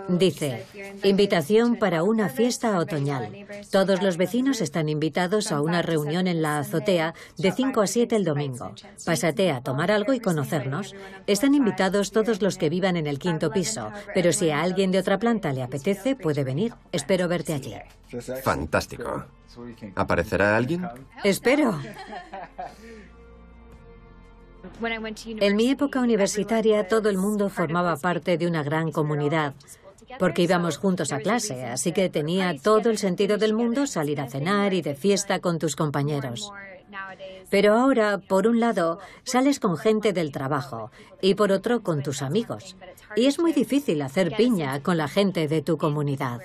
[0.08, 0.64] Dice,
[1.02, 3.46] invitación para una fiesta otoñal.
[3.70, 8.14] Todos los vecinos están invitados a una reunión en la azotea de 5 a 7
[8.14, 8.74] el domingo.
[9.04, 10.94] Pásate a tomar algo y conocernos.
[11.26, 15.00] Están invitados todos los que vivan en el quinto piso, pero si a alguien de
[15.00, 16.72] otra planta le apetece, puede venir.
[16.92, 17.74] Espero verte allí.
[18.44, 19.24] Fantástico.
[19.96, 20.86] ¿Aparecerá alguien?
[21.24, 21.80] Espero.
[25.40, 29.54] En mi época universitaria todo el mundo formaba parte de una gran comunidad.
[30.20, 34.28] porque íbamos juntos a clase, así que tenía todo el sentido del mundo salir a
[34.28, 36.52] cenar y de fiesta con tus compañeros.
[37.50, 40.90] Pero ahora, por un lado, sales con gente del trabajo
[41.20, 42.76] y por otro con tus amigos.
[43.14, 46.40] Y es muy difícil hacer piña con la gente de tu comunidad.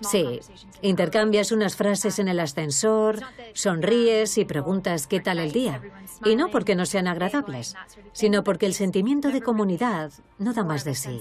[0.00, 0.40] Sí,
[0.82, 3.20] intercambias unas frases en el ascensor,
[3.54, 5.80] sonríes y preguntas qué tal el día.
[6.24, 7.74] Y no porque no sean agradables,
[8.12, 11.20] sino porque el sentimiento de comunidad no da más de sí.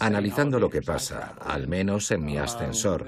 [0.00, 3.06] Analizando lo que pasa, al menos en mi ascensor,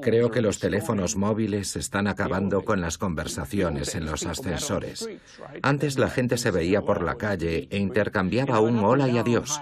[0.00, 5.08] creo que los teléfonos móviles están acabando con las conversaciones en los ascensores.
[5.62, 9.60] Antes la gente se veía por la calle e intercambiaba un hola y adiós.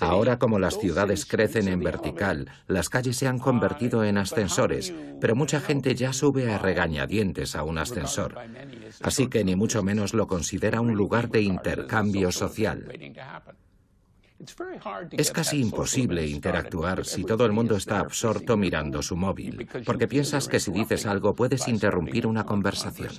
[0.00, 5.34] Ahora como las ciudades crecen en vertical, las calles se han convertido en ascensores, pero
[5.34, 8.36] mucha gente ya sube a regañadientes a un ascensor.
[9.02, 12.92] Así que ni mucho menos lo considera un lugar de intercambio social.
[15.12, 20.48] Es casi imposible interactuar si todo el mundo está absorto mirando su móvil, porque piensas
[20.48, 23.10] que si dices algo puedes interrumpir una conversación.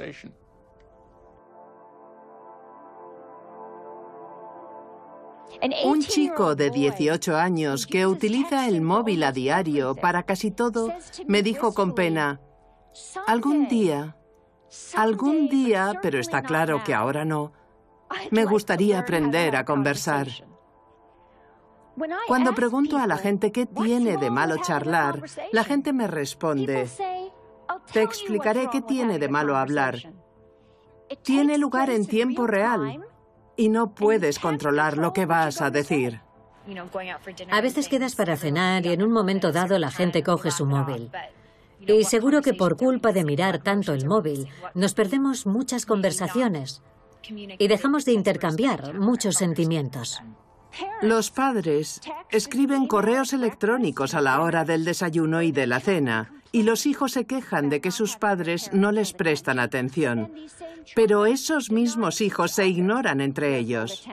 [5.86, 10.93] Un chico de 18 años que utiliza el móvil a diario para casi todo
[11.26, 12.41] me dijo con pena,
[13.26, 14.18] algún día,
[14.95, 17.53] algún día, pero está claro que ahora no,
[18.30, 20.28] me gustaría aprender a conversar.
[22.27, 25.21] Cuando pregunto a la gente qué tiene de malo charlar,
[25.51, 26.87] la gente me responde,
[27.91, 30.13] te explicaré qué tiene de malo hablar.
[31.23, 33.03] Tiene lugar en tiempo real
[33.55, 36.21] y no puedes controlar lo que vas a decir.
[37.49, 41.09] A veces quedas para cenar y en un momento dado la gente coge su móvil.
[41.79, 46.81] Y seguro que por culpa de mirar tanto el móvil, nos perdemos muchas conversaciones
[47.29, 50.21] y dejamos de intercambiar muchos sentimientos.
[51.01, 56.63] Los padres escriben correos electrónicos a la hora del desayuno y de la cena, y
[56.63, 60.32] los hijos se quejan de que sus padres no les prestan atención.
[60.95, 64.07] Pero esos mismos hijos se ignoran entre ellos.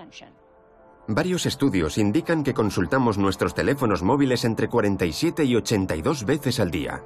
[1.06, 7.02] Varios estudios indican que consultamos nuestros teléfonos móviles entre 47 y 82 veces al día.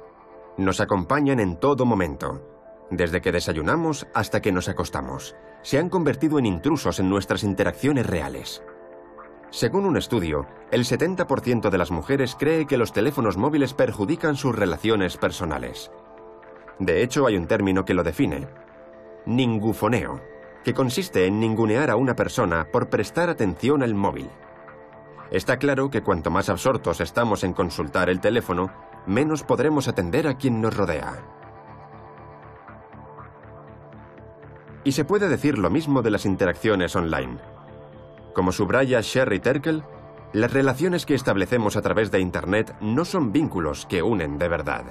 [0.57, 2.41] Nos acompañan en todo momento,
[2.89, 5.35] desde que desayunamos hasta que nos acostamos.
[5.63, 8.63] Se han convertido en intrusos en nuestras interacciones reales.
[9.51, 14.55] Según un estudio, el 70% de las mujeres cree que los teléfonos móviles perjudican sus
[14.55, 15.91] relaciones personales.
[16.77, 18.47] De hecho, hay un término que lo define,
[19.25, 20.21] ningufoneo,
[20.63, 24.29] que consiste en ningunear a una persona por prestar atención al móvil.
[25.31, 28.71] Está claro que cuanto más absortos estamos en consultar el teléfono,
[29.07, 31.23] menos podremos atender a quien nos rodea.
[34.83, 37.37] Y se puede decir lo mismo de las interacciones online.
[38.39, 39.83] Como subraya Sherry Terkel,
[40.31, 44.85] las relaciones que establecemos a través de Internet no son vínculos que unen de verdad.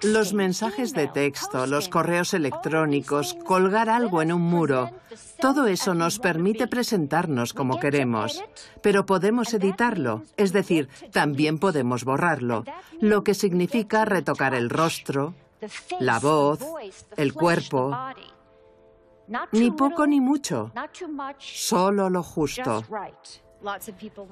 [0.00, 4.90] Los mensajes de texto, los correos electrónicos, colgar algo en un muro,
[5.38, 8.42] todo eso nos permite presentarnos como queremos,
[8.82, 12.64] pero podemos editarlo, es decir, también podemos borrarlo,
[12.98, 15.34] lo que significa retocar el rostro,
[16.00, 16.60] la voz,
[17.18, 17.94] el cuerpo,
[19.52, 20.72] ni poco ni mucho,
[21.38, 22.84] solo lo justo.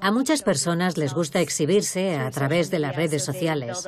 [0.01, 3.87] A muchas personas les gusta exhibirse a través de las redes sociales.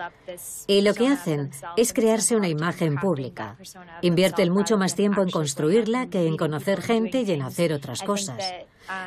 [0.67, 3.57] y lo que hacen es crearse una imagen pública.
[4.01, 8.43] Invierten mucho más tiempo en construirla que en conocer gente y en hacer otras cosas.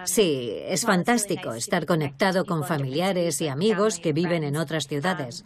[0.04, 5.44] Sí, es fantástico estar conectado con familiares y amigos que viven en otras ciudades,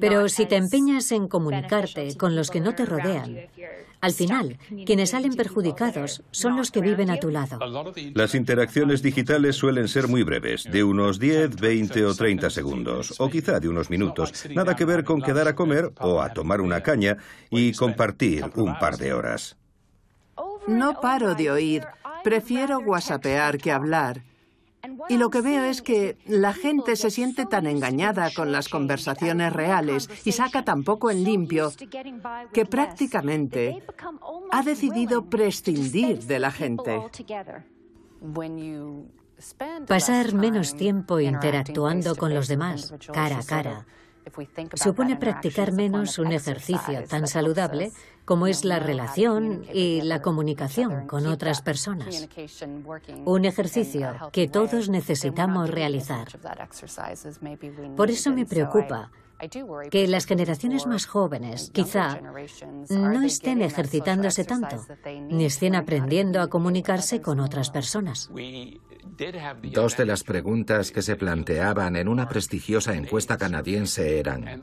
[0.00, 3.48] pero si te empeñas en comunicarte con los que no te rodean,
[4.02, 7.58] al final, quienes salen perjudicados son los que viven a tu lado.
[8.14, 13.30] Las interacciones digitales suelen ser muy breves, de unos 10, 20 o 30 segundos, o
[13.30, 14.44] quizá de unos minutos.
[14.50, 17.16] Nada que ver con quedar a comer o a tomar una caña
[17.48, 19.56] y compartir un par de horas.
[20.66, 21.86] No paro de oír.
[22.24, 24.22] Prefiero whatsappear que hablar.
[25.08, 29.52] Y lo que veo es que la gente se siente tan engañada con las conversaciones
[29.52, 31.72] reales y saca tan poco en limpio
[32.52, 33.82] que prácticamente
[34.50, 37.00] ha decidido prescindir de la gente.
[39.86, 43.86] Pasar menos tiempo interactuando con los demás, cara a cara,
[44.74, 47.92] supone practicar menos un ejercicio tan saludable
[48.24, 52.28] como es la relación y la comunicación con otras personas.
[53.24, 56.28] Un ejercicio que todos necesitamos realizar.
[57.96, 59.10] Por eso me preocupa
[59.90, 62.20] que las generaciones más jóvenes quizá
[62.90, 64.86] no estén ejercitándose tanto,
[65.28, 68.30] ni estén aprendiendo a comunicarse con otras personas.
[69.62, 74.62] Dos de las preguntas que se planteaban en una prestigiosa encuesta canadiense eran,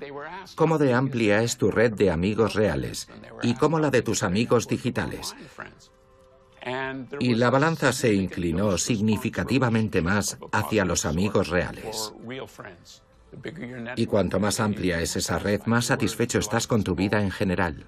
[0.55, 3.09] ¿cómo de amplia es tu red de amigos reales
[3.43, 5.35] y cómo la de tus amigos digitales?
[7.19, 12.13] Y la balanza se inclinó significativamente más hacia los amigos reales.
[13.95, 17.85] Y cuanto más amplia es esa red, más satisfecho estás con tu vida en general.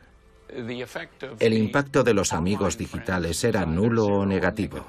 [1.39, 4.85] El impacto de los amigos digitales era nulo o negativo.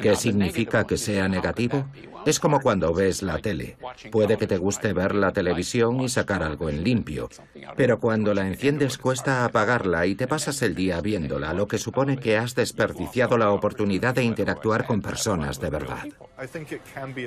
[0.00, 1.86] ¿Qué significa que sea negativo?
[2.26, 3.76] Es como cuando ves la tele.
[4.10, 7.28] Puede que te guste ver la televisión y sacar algo en limpio,
[7.76, 12.18] pero cuando la enciendes cuesta apagarla y te pasas el día viéndola, lo que supone
[12.18, 16.06] que has desperdiciado la oportunidad de interactuar con personas de verdad.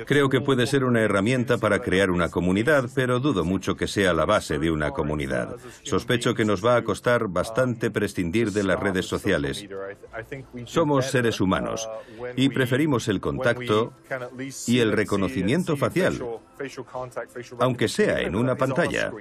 [0.06, 4.12] Creo que puede ser una herramienta para crear una comunidad, pero dudo mucho que sea
[4.12, 5.56] la base de una comunidad.
[5.82, 9.66] Sospecho que nos va a costar bastante prescindir de las redes sociales.
[10.64, 11.88] Somos seres humanos
[12.36, 13.92] y preferimos el contacto
[14.66, 16.22] y el reconocimiento facial,
[17.58, 19.12] aunque sea en una pantalla.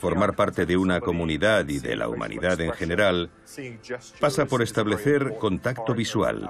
[0.00, 3.30] Formar parte de una comunidad y de la humanidad en general
[4.20, 6.48] pasa por establecer contacto visual,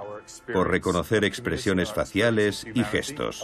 [0.53, 3.43] por reconocer expresiones faciales y gestos.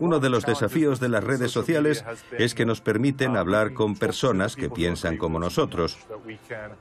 [0.00, 2.04] Uno de los desafíos de las redes sociales
[2.38, 5.98] es que nos permiten hablar con personas que piensan como nosotros.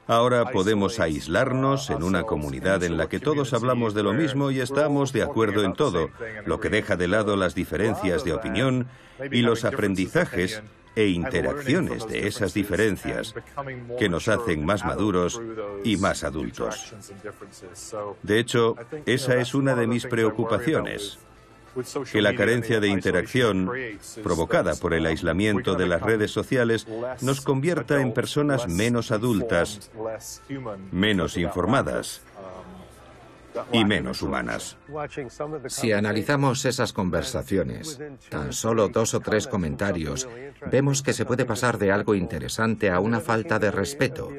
[0.08, 4.62] Ahora podemos aislarnos en una comunidad en la que todos hablamos de lo mismo y
[4.62, 6.10] estamos de acuerdo en todo,
[6.46, 8.88] lo que deja de lado las diferencias de opinión
[9.32, 10.64] y los aprendizajes
[10.96, 13.34] e interacciones de esas diferencias
[13.98, 15.42] que nos hacen más maduros
[15.84, 16.94] y más adultos.
[18.22, 18.76] De hecho,
[19.06, 21.20] esa es una de mis preocupaciones
[22.12, 23.72] que la carencia de interacción
[24.22, 26.88] provocada por el aislamiento de las redes sociales
[27.22, 29.92] nos convierta en personas menos adultas,
[30.92, 32.22] menos informadas
[33.72, 34.78] y menos humanas.
[35.68, 38.00] Si analizamos esas conversaciones,
[38.30, 40.28] tan solo dos o tres comentarios,
[40.72, 44.30] vemos que se puede pasar de algo interesante a una falta de respeto.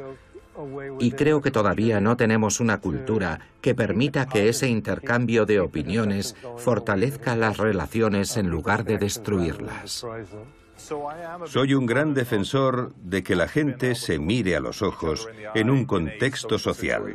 [1.01, 6.37] Y creo que todavía no tenemos una cultura que permita que ese intercambio de opiniones
[6.57, 10.07] fortalezca las relaciones en lugar de destruirlas.
[11.47, 15.85] Soy un gran defensor de que la gente se mire a los ojos en un
[15.85, 17.15] contexto social.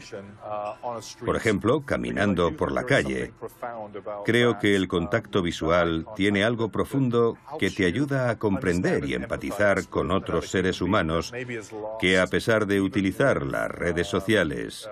[1.26, 3.34] Por ejemplo, caminando por la calle.
[4.26, 9.88] Creo que el contacto visual tiene algo profundo que te ayuda a comprender y empatizar
[9.88, 11.34] con otros seres humanos
[11.99, 14.89] que a pesar de utilizar las redes sociales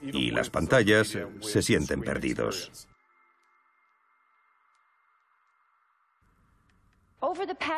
[0.00, 2.87] y las pantallas, se sienten perdidos.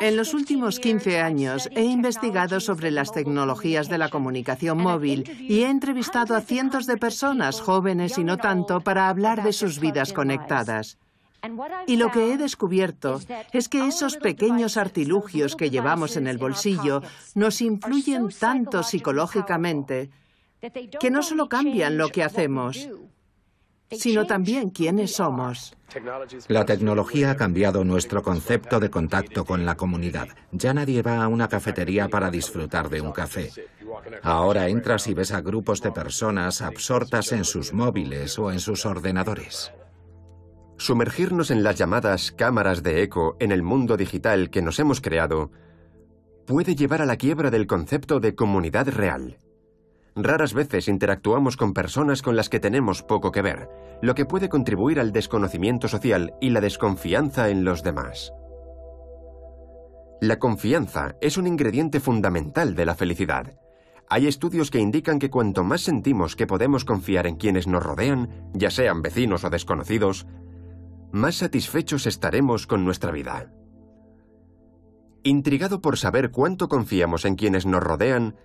[0.01, 5.63] En los últimos 15 años he investigado sobre las tecnologías de la comunicación móvil y
[5.63, 10.13] he entrevistado a cientos de personas, jóvenes y no tanto, para hablar de sus vidas
[10.13, 10.97] conectadas.
[11.87, 13.19] Y lo que he descubierto
[13.51, 17.01] es que esos pequeños artilugios que llevamos en el bolsillo
[17.33, 20.11] nos influyen tanto psicológicamente
[20.99, 22.87] que no solo cambian lo que hacemos,
[23.91, 25.75] sino también quiénes somos.
[26.47, 30.29] La tecnología ha cambiado nuestro concepto de contacto con la comunidad.
[30.51, 33.51] Ya nadie va a una cafetería para disfrutar de un café.
[34.23, 38.85] Ahora entras y ves a grupos de personas absortas en sus móviles o en sus
[38.85, 39.73] ordenadores.
[40.77, 45.51] Sumergirnos en las llamadas cámaras de eco en el mundo digital que nos hemos creado
[46.47, 49.37] puede llevar a la quiebra del concepto de comunidad real.
[50.15, 53.69] Raras veces interactuamos con personas con las que tenemos poco que ver,
[54.01, 58.33] lo que puede contribuir al desconocimiento social y la desconfianza en los demás.
[60.19, 63.57] La confianza es un ingrediente fundamental de la felicidad.
[64.09, 68.51] Hay estudios que indican que cuanto más sentimos que podemos confiar en quienes nos rodean,
[68.53, 70.27] ya sean vecinos o desconocidos,
[71.11, 73.51] más satisfechos estaremos con nuestra vida.
[75.23, 78.35] Intrigado por saber cuánto confiamos en quienes nos rodean,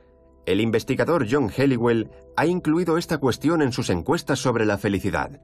[0.47, 5.41] el investigador John Helliwell ha incluido esta cuestión en sus encuestas sobre la felicidad.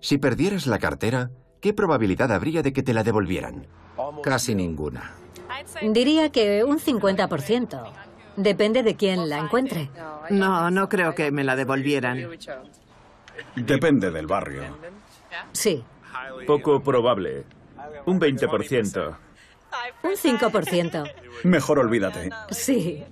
[0.00, 3.66] Si perdieras la cartera, ¿qué probabilidad habría de que te la devolvieran?
[4.22, 5.12] Casi ninguna.
[5.82, 7.92] Diría que un 50%.
[8.36, 9.90] Depende de quién la encuentre.
[10.30, 12.18] No, no creo que me la devolvieran.
[13.56, 14.76] Depende del barrio.
[15.52, 15.84] Sí.
[16.46, 17.44] Poco probable.
[18.06, 19.16] Un 20%.
[20.02, 21.12] Un 5%.
[21.44, 22.30] Mejor olvídate.
[22.50, 23.04] Sí.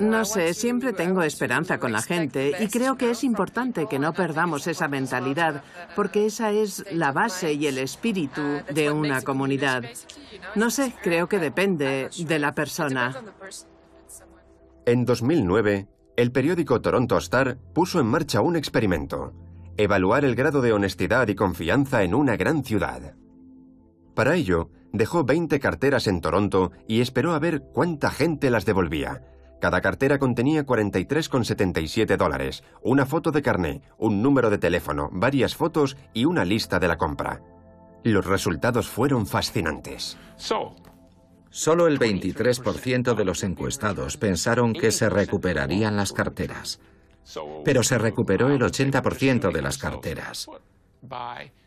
[0.00, 4.12] No sé, siempre tengo esperanza con la gente y creo que es importante que no
[4.12, 5.64] perdamos esa mentalidad
[5.96, 8.42] porque esa es la base y el espíritu
[8.72, 9.84] de una comunidad.
[10.54, 13.14] No sé, creo que depende de la persona.
[14.84, 19.32] En 2009, el periódico Toronto Star puso en marcha un experimento,
[19.76, 23.14] evaluar el grado de honestidad y confianza en una gran ciudad.
[24.14, 29.22] Para ello, dejó 20 carteras en Toronto y esperó a ver cuánta gente las devolvía.
[29.62, 35.96] Cada cartera contenía 43,77 dólares, una foto de carné, un número de teléfono, varias fotos
[36.12, 37.40] y una lista de la compra.
[38.02, 40.18] Los resultados fueron fascinantes.
[41.48, 46.80] Solo el 23% de los encuestados pensaron que se recuperarían las carteras,
[47.64, 50.48] pero se recuperó el 80% de las carteras.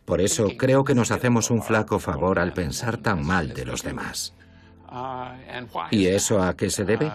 [0.03, 3.83] Por eso creo que nos hacemos un flaco favor al pensar tan mal de los
[3.83, 4.33] demás.
[5.91, 7.09] ¿Y eso a qué se debe?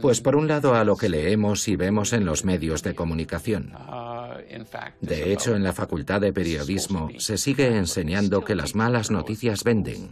[0.00, 3.72] Pues por un lado a lo que leemos y vemos en los medios de comunicación.
[5.00, 10.10] De hecho, en la Facultad de Periodismo se sigue enseñando que las malas noticias venden.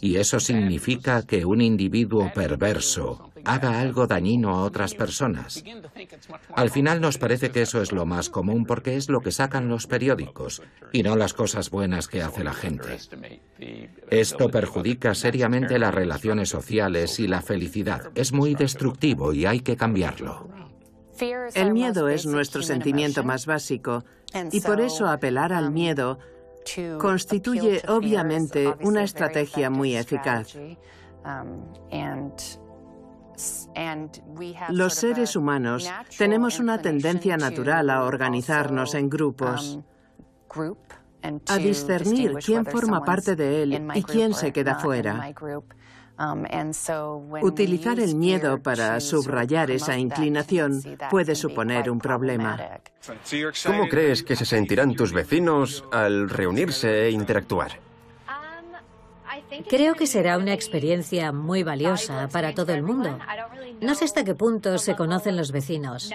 [0.00, 5.62] Y eso significa que un individuo perverso haga algo dañino a otras personas.
[6.54, 9.68] Al final nos parece que eso es lo más común porque es lo que sacan
[9.68, 12.98] los periódicos y no las cosas buenas que hace la gente.
[14.10, 18.10] Esto perjudica seriamente las relaciones sociales y la felicidad.
[18.14, 20.48] Es muy destructivo y hay que cambiarlo.
[21.54, 24.04] El miedo es nuestro sentimiento más básico
[24.52, 26.18] y por eso apelar al miedo
[26.98, 30.56] constituye obviamente una estrategia muy eficaz.
[34.70, 39.78] Los seres humanos tenemos una tendencia natural a organizarnos en grupos,
[41.48, 45.32] a discernir quién forma parte de él y quién se queda fuera.
[46.18, 46.44] Um,
[47.42, 52.58] Utilizar el miedo para subrayar esa inclinación puede suponer un problema.
[53.66, 57.85] ¿Cómo crees que se sentirán tus vecinos al reunirse e interactuar?
[59.68, 63.18] Creo que será una experiencia muy valiosa para todo el mundo.
[63.80, 66.10] No sé hasta qué punto se conocen los vecinos.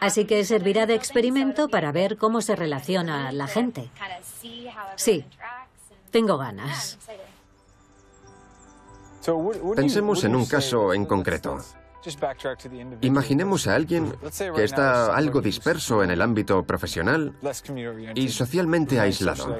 [0.00, 3.90] Así que servirá de experimento para ver cómo se relaciona la gente.
[4.96, 5.24] Sí,
[6.10, 6.98] tengo ganas.
[9.74, 11.58] Pensemos en un caso en concreto.
[13.00, 14.12] Imaginemos a alguien
[14.54, 17.34] que está algo disperso en el ámbito profesional
[18.14, 19.56] y socialmente aislado,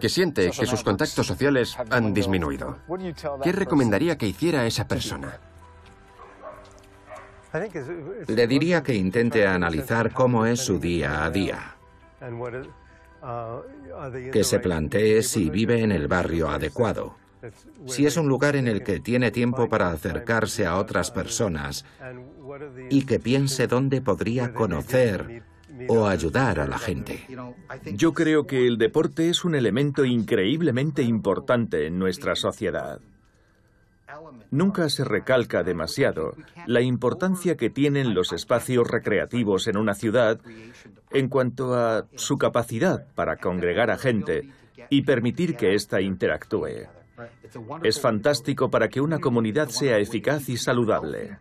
[0.00, 2.78] que siente que sus contactos sociales han disminuido.
[3.42, 5.38] ¿Qué recomendaría que hiciera esa persona?
[8.26, 11.76] Le diría que intente analizar cómo es su día a día,
[14.32, 17.23] que se plantee si vive en el barrio adecuado
[17.86, 21.84] si es un lugar en el que tiene tiempo para acercarse a otras personas
[22.90, 25.42] y que piense dónde podría conocer
[25.88, 27.26] o ayudar a la gente.
[27.92, 33.00] Yo creo que el deporte es un elemento increíblemente importante en nuestra sociedad.
[34.50, 36.34] Nunca se recalca demasiado
[36.66, 40.40] la importancia que tienen los espacios recreativos en una ciudad
[41.10, 44.50] en cuanto a su capacidad para congregar a gente
[44.90, 46.86] y permitir que ésta interactúe.
[47.82, 51.38] Es fantástico para que una comunidad sea eficaz y saludable.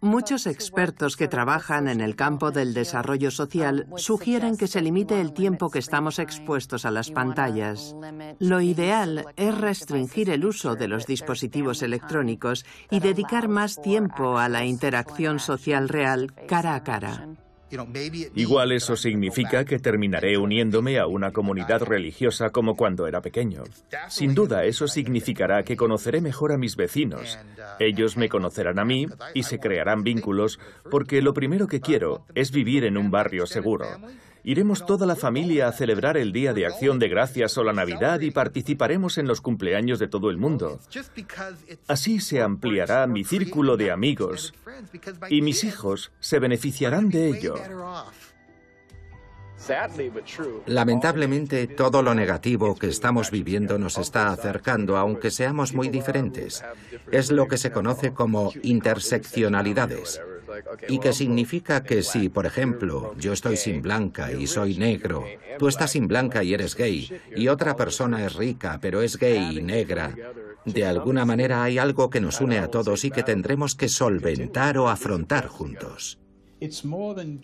[0.00, 5.32] Muchos expertos que trabajan en el campo del desarrollo social sugieren que se limite el
[5.32, 7.94] tiempo que estamos expuestos a las pantallas.
[8.38, 14.48] Lo ideal es restringir el uso de los dispositivos electrónicos y dedicar más tiempo a
[14.48, 17.28] la interacción social real cara a cara.
[18.34, 23.64] Igual eso significa que terminaré uniéndome a una comunidad religiosa como cuando era pequeño.
[24.08, 27.38] Sin duda, eso significará que conoceré mejor a mis vecinos.
[27.78, 30.58] Ellos me conocerán a mí y se crearán vínculos
[30.90, 33.86] porque lo primero que quiero es vivir en un barrio seguro.
[34.44, 38.20] Iremos toda la familia a celebrar el Día de Acción de Gracias o la Navidad
[38.20, 40.80] y participaremos en los cumpleaños de todo el mundo.
[41.86, 44.52] Así se ampliará mi círculo de amigos
[45.30, 47.54] y mis hijos se beneficiarán de ello.
[50.66, 56.64] Lamentablemente, todo lo negativo que estamos viviendo nos está acercando, aunque seamos muy diferentes.
[57.12, 60.20] Es lo que se conoce como interseccionalidades
[60.88, 65.24] y que significa que si, por ejemplo, yo estoy sin blanca y soy negro,
[65.58, 69.58] tú estás sin blanca y eres gay, y otra persona es rica pero es gay
[69.58, 70.14] y negra,
[70.64, 74.78] de alguna manera hay algo que nos une a todos y que tendremos que solventar
[74.78, 76.18] o afrontar juntos.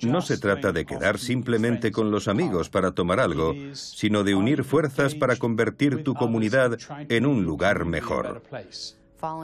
[0.02, 4.62] No se trata de quedar simplemente con los amigos para tomar algo, sino de unir
[4.62, 6.78] fuerzas para convertir tu comunidad
[7.08, 8.42] en un lugar mejor.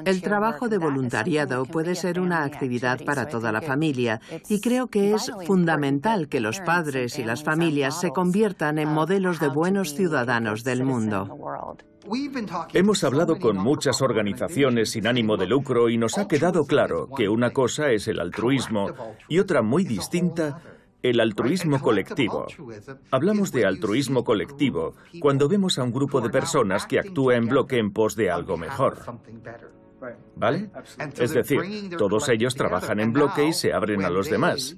[0.04, 5.14] El trabajo de voluntariado puede ser una actividad para toda la familia y creo que
[5.14, 10.64] es fundamental que los padres y las familias se conviertan en modelos de buenos ciudadanos
[10.64, 11.28] del mundo.
[12.74, 17.28] Hemos hablado con muchas organizaciones sin ánimo de lucro y nos ha quedado claro que
[17.28, 18.90] una cosa es el altruismo
[19.28, 20.60] y otra muy distinta
[21.04, 22.46] el altruismo colectivo.
[23.10, 27.78] Hablamos de altruismo colectivo cuando vemos a un grupo de personas que actúa en bloque
[27.78, 28.96] en pos de algo mejor.
[30.34, 30.70] ¿Vale?
[31.18, 34.76] Es decir, todos ellos trabajan en bloque y se abren a los demás.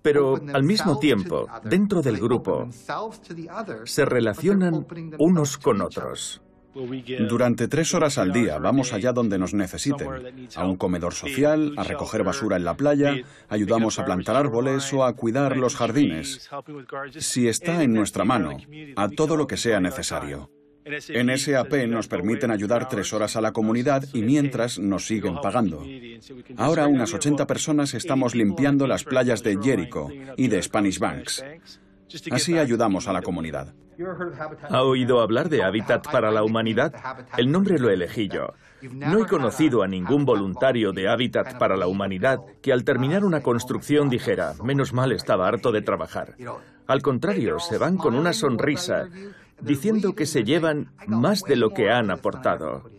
[0.00, 2.68] Pero al mismo tiempo, dentro del grupo,
[3.84, 4.86] se relacionan
[5.18, 6.40] unos con otros.
[7.28, 10.08] Durante tres horas al día vamos allá donde nos necesiten,
[10.54, 13.16] a un comedor social, a recoger basura en la playa,
[13.48, 16.48] ayudamos a plantar árboles o a cuidar los jardines,
[17.18, 18.56] si está en nuestra mano,
[18.96, 20.50] a todo lo que sea necesario.
[21.08, 25.84] En SAP nos permiten ayudar tres horas a la comunidad y mientras nos siguen pagando.
[26.56, 31.44] Ahora unas 80 personas estamos limpiando las playas de Jericho y de Spanish Banks.
[32.30, 33.74] Así ayudamos a la comunidad.
[34.70, 36.94] ¿Ha oído hablar de Hábitat para la Humanidad?
[37.36, 38.52] El nombre lo elegí yo.
[38.92, 43.42] No he conocido a ningún voluntario de Hábitat para la Humanidad que al terminar una
[43.42, 46.36] construcción dijera, menos mal estaba harto de trabajar.
[46.86, 49.08] Al contrario, se van con una sonrisa,
[49.60, 52.97] diciendo que se llevan más de lo que han aportado.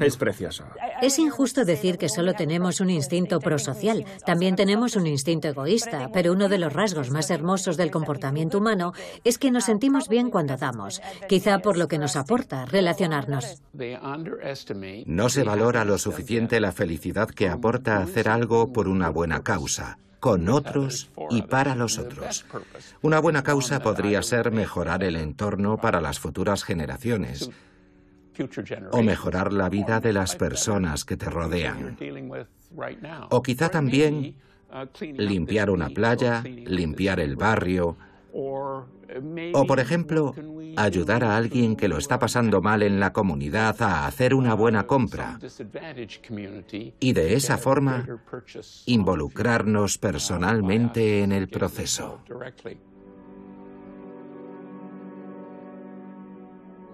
[0.00, 0.64] Es precioso.
[1.00, 4.04] Es injusto decir que solo tenemos un instinto prosocial.
[4.26, 8.92] También tenemos un instinto egoísta, pero uno de los rasgos más hermosos del comportamiento humano
[9.24, 13.62] es que nos sentimos bien cuando damos, quizá por lo que nos aporta relacionarnos.
[15.06, 19.98] No se valora lo suficiente la felicidad que aporta hacer algo por una buena causa
[20.20, 22.44] con otros y para los otros.
[23.02, 27.50] Una buena causa podría ser mejorar el entorno para las futuras generaciones
[28.92, 31.96] o mejorar la vida de las personas que te rodean.
[33.30, 34.36] O quizá también
[35.16, 37.96] limpiar una playa, limpiar el barrio,
[38.32, 40.34] o, por ejemplo,
[40.76, 44.86] ayudar a alguien que lo está pasando mal en la comunidad a hacer una buena
[44.86, 45.38] compra
[47.00, 48.06] y de esa forma
[48.86, 52.20] involucrarnos personalmente en el proceso.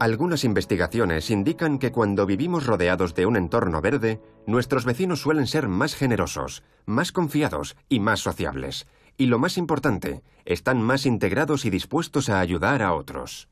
[0.05, 5.67] Algunas investigaciones indican que cuando vivimos rodeados de un entorno verde, nuestros vecinos suelen ser
[5.67, 8.87] más generosos, más confiados y más sociables.
[9.17, 13.49] Y lo más importante, están más integrados y dispuestos a ayudar a otros.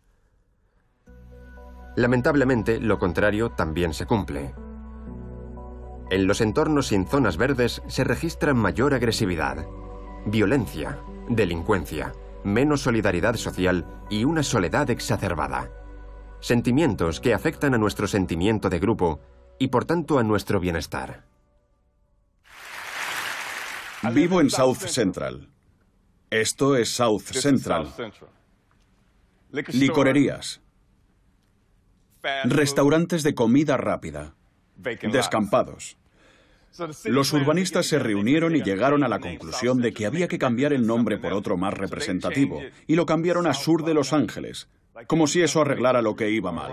[1.96, 4.54] Lamentablemente, lo contrario también se cumple.
[6.10, 9.66] En los entornos sin zonas verdes se registra mayor agresividad,
[10.26, 10.98] violencia,
[11.30, 12.12] delincuencia,
[12.44, 15.70] menos solidaridad social y una soledad exacerbada
[16.42, 19.20] sentimientos que afectan a nuestro sentimiento de grupo
[19.58, 21.24] y por tanto a nuestro bienestar.
[24.12, 25.48] Vivo en South Central.
[26.28, 27.88] Esto es South Central.
[29.50, 30.60] Licorerías.
[32.44, 34.34] Restaurantes de comida rápida.
[34.76, 35.96] Descampados.
[37.04, 40.86] Los urbanistas se reunieron y llegaron a la conclusión de que había que cambiar el
[40.86, 44.68] nombre por otro más representativo, y lo cambiaron a Sur de Los Ángeles,
[45.06, 46.72] como si eso arreglara lo que iba mal.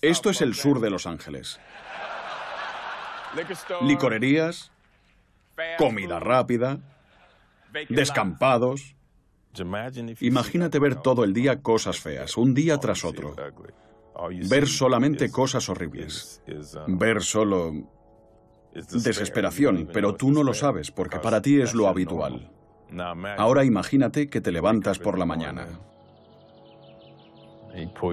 [0.00, 1.60] Esto es el sur de Los Ángeles.
[3.82, 4.72] Licorerías,
[5.78, 6.78] comida rápida,
[7.88, 8.94] descampados.
[10.20, 13.34] Imagínate ver todo el día cosas feas, un día tras otro.
[14.48, 16.42] Ver solamente cosas horribles.
[16.86, 17.72] Ver solo
[18.72, 22.52] desesperación, pero tú no lo sabes porque para ti es lo habitual.
[23.36, 25.66] Ahora imagínate que te levantas por la mañana.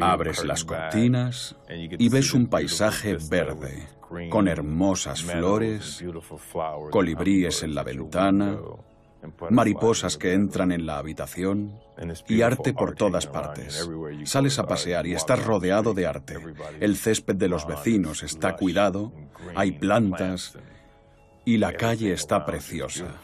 [0.01, 3.87] Abres las cortinas y ves un paisaje verde,
[4.29, 6.03] con hermosas flores,
[6.91, 8.57] colibríes en la ventana,
[9.49, 11.79] mariposas que entran en la habitación
[12.27, 13.89] y arte por todas partes.
[14.25, 16.37] Sales a pasear y estás rodeado de arte.
[16.81, 19.13] El césped de los vecinos está cuidado,
[19.55, 20.57] hay plantas
[21.45, 23.15] y la calle está preciosa.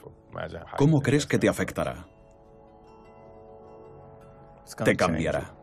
[0.78, 2.08] ¿Cómo crees que te afectará?
[4.84, 5.54] Te cambiará.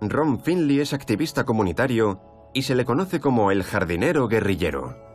[0.00, 2.20] Ron Finley es activista comunitario
[2.52, 5.06] y se le conoce como el jardinero guerrillero.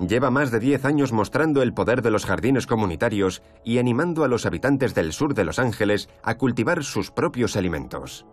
[0.00, 4.28] Lleva más de 10 años mostrando el poder de los jardines comunitarios y animando a
[4.28, 8.26] los habitantes del sur de Los Ángeles a cultivar sus propios alimentos.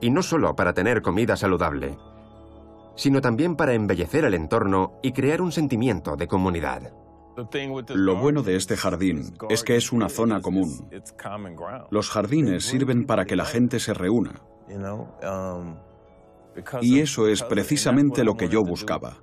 [0.00, 1.98] Y no solo para tener comida saludable,
[2.94, 6.92] sino también para embellecer el entorno y crear un sentimiento de comunidad.
[7.94, 10.88] Lo bueno de este jardín es que es una zona común.
[11.90, 14.42] Los jardines sirven para que la gente se reúna.
[16.80, 19.18] Y eso es precisamente lo que yo buscaba.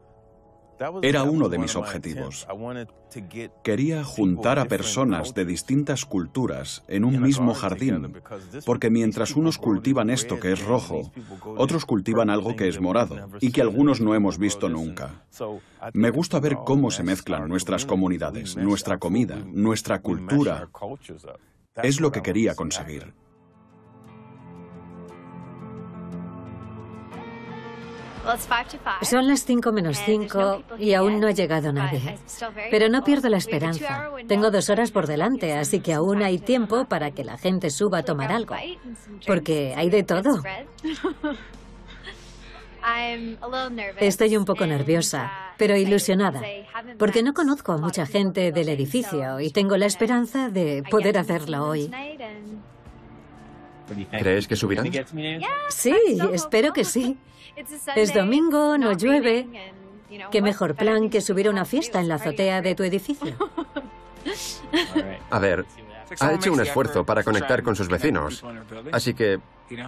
[1.01, 2.47] Era uno de mis objetivos.
[3.63, 8.21] Quería juntar a personas de distintas culturas en un mismo jardín,
[8.65, 11.11] porque mientras unos cultivan esto que es rojo,
[11.57, 15.25] otros cultivan algo que es morado y que algunos no hemos visto nunca.
[15.93, 20.69] Me gusta ver cómo se mezclan nuestras comunidades, nuestra comida, nuestra cultura.
[21.84, 23.13] Es lo que quería conseguir.
[29.01, 32.17] Son las 5 menos 5 y aún no ha llegado nadie.
[32.69, 34.09] Pero no pierdo la esperanza.
[34.28, 37.99] Tengo dos horas por delante, así que aún hay tiempo para que la gente suba
[37.99, 38.55] a tomar algo.
[39.26, 40.41] Porque hay de todo.
[43.99, 46.41] Estoy un poco nerviosa, pero ilusionada,
[46.97, 51.67] porque no conozco a mucha gente del edificio y tengo la esperanza de poder hacerlo
[51.67, 51.91] hoy.
[54.09, 54.89] ¿Crees que subirán?
[55.69, 55.95] Sí,
[56.34, 57.17] espero que sí.
[57.95, 59.47] Es domingo, no llueve.
[60.32, 63.36] ¿Qué mejor plan que subir a una fiesta en la azotea de tu edificio?
[65.30, 65.66] A ver,
[66.20, 68.43] ha hecho un esfuerzo para conectar con sus vecinos,
[68.91, 69.39] así que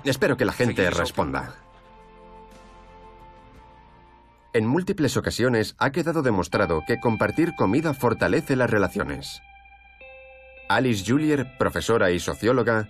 [0.03, 1.55] espero que la gente responda.
[4.53, 9.41] En múltiples ocasiones ha quedado demostrado que compartir comida fortalece las relaciones.
[10.69, 12.87] Alice Julier, profesora y socióloga,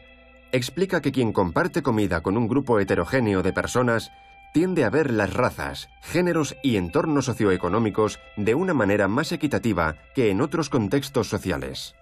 [0.52, 4.12] explica que quien comparte comida con un grupo heterogéneo de personas
[4.54, 10.30] tiende a ver las razas, géneros y entornos socioeconómicos de una manera más equitativa que
[10.30, 11.96] en otros contextos sociales.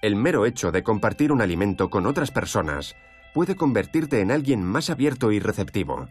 [0.00, 2.96] El mero hecho de compartir un alimento con otras personas
[3.34, 6.08] puede convertirte en alguien más abierto y receptivo,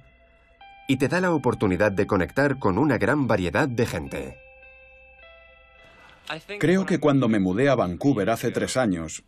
[0.87, 4.37] y te da la oportunidad de conectar con una gran variedad de gente.
[6.59, 9.23] Creo que cuando me mudé a Vancouver hace tres años,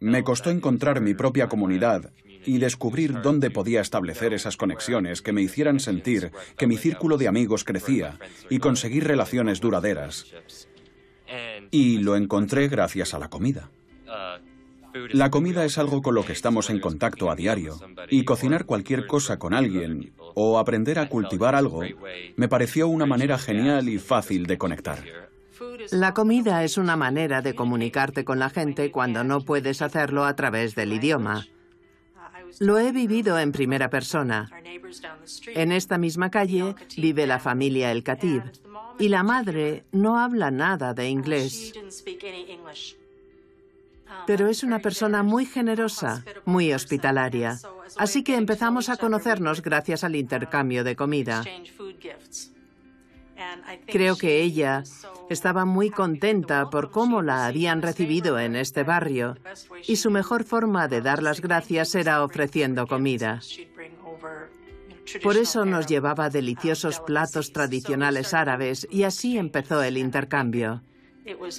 [0.00, 2.10] me costó encontrar mi propia comunidad
[2.46, 7.28] y descubrir dónde podía establecer esas conexiones que me hicieran sentir que mi círculo de
[7.28, 8.18] amigos crecía
[8.48, 10.26] y conseguir relaciones duraderas.
[11.70, 13.70] Y lo encontré gracias a la comida.
[15.12, 17.78] La comida es algo con lo que estamos en contacto a diario,
[18.08, 21.82] y cocinar cualquier cosa con alguien o aprender a cultivar algo
[22.36, 24.98] me pareció una manera genial y fácil de conectar.
[25.90, 30.34] La comida es una manera de comunicarte con la gente cuando no puedes hacerlo a
[30.34, 31.46] través del idioma.
[32.60, 34.50] Lo he vivido en primera persona.
[35.54, 38.42] En esta misma calle vive la familia El Khatib
[38.98, 41.72] y la madre no habla nada de inglés.
[44.26, 47.58] Pero es una persona muy generosa, muy hospitalaria.
[47.96, 51.44] Así que empezamos a conocernos gracias al intercambio de comida.
[53.86, 54.82] Creo que ella
[55.30, 59.36] estaba muy contenta por cómo la habían recibido en este barrio
[59.86, 63.40] y su mejor forma de dar las gracias era ofreciendo comida.
[65.22, 70.82] Por eso nos llevaba deliciosos platos tradicionales árabes y así empezó el intercambio.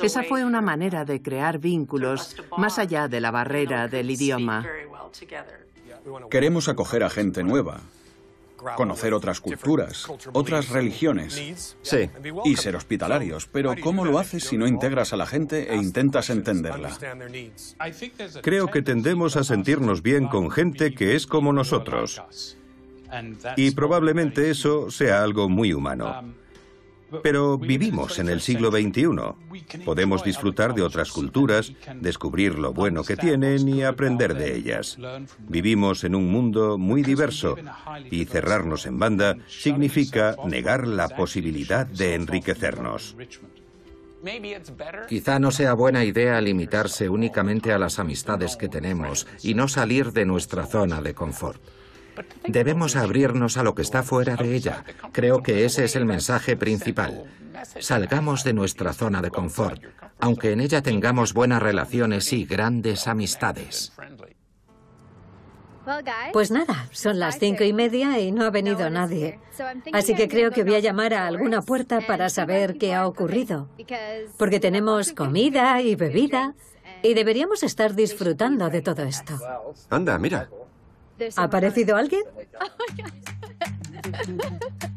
[0.01, 4.65] Esa fue una manera de crear vínculos más allá de la barrera del idioma.
[6.29, 7.81] Queremos acoger a gente nueva,
[8.75, 11.75] conocer otras culturas, otras religiones.
[11.81, 12.09] Sí.
[12.45, 13.47] Y ser hospitalarios.
[13.47, 16.97] Pero ¿cómo lo haces si no integras a la gente e intentas entenderla?
[18.41, 22.21] Creo que tendemos a sentirnos bien con gente que es como nosotros.
[23.55, 26.33] Y probablemente eso sea algo muy humano.
[27.23, 29.83] Pero vivimos en el siglo XXI.
[29.85, 34.97] Podemos disfrutar de otras culturas, descubrir lo bueno que tienen y aprender de ellas.
[35.47, 37.55] Vivimos en un mundo muy diverso
[38.11, 43.15] y cerrarnos en banda significa negar la posibilidad de enriquecernos.
[45.07, 50.11] Quizá no sea buena idea limitarse únicamente a las amistades que tenemos y no salir
[50.11, 51.61] de nuestra zona de confort.
[52.47, 54.83] Debemos abrirnos a lo que está fuera de ella.
[55.11, 57.25] Creo que ese es el mensaje principal.
[57.79, 59.81] Salgamos de nuestra zona de confort,
[60.19, 63.93] aunque en ella tengamos buenas relaciones y grandes amistades.
[66.33, 69.39] Pues nada, son las cinco y media y no ha venido nadie.
[69.93, 73.69] Así que creo que voy a llamar a alguna puerta para saber qué ha ocurrido.
[74.37, 76.55] Porque tenemos comida y bebida
[77.03, 79.39] y deberíamos estar disfrutando de todo esto.
[79.89, 80.49] Anda, mira.
[81.35, 82.23] ¿Ha aparecido alguien?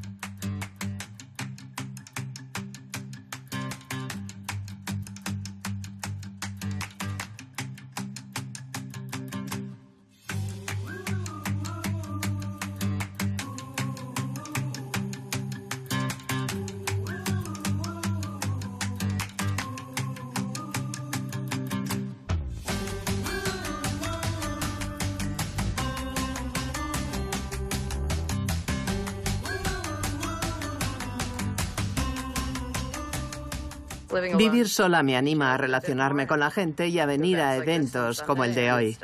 [34.37, 38.45] Vivir sola me anima a relacionarme con la gente y a venir a eventos como
[38.45, 38.97] el de hoy.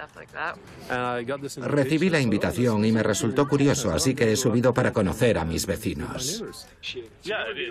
[1.59, 5.67] Recibí la invitación y me resultó curioso, así que he subido para conocer a mis
[5.67, 6.45] vecinos.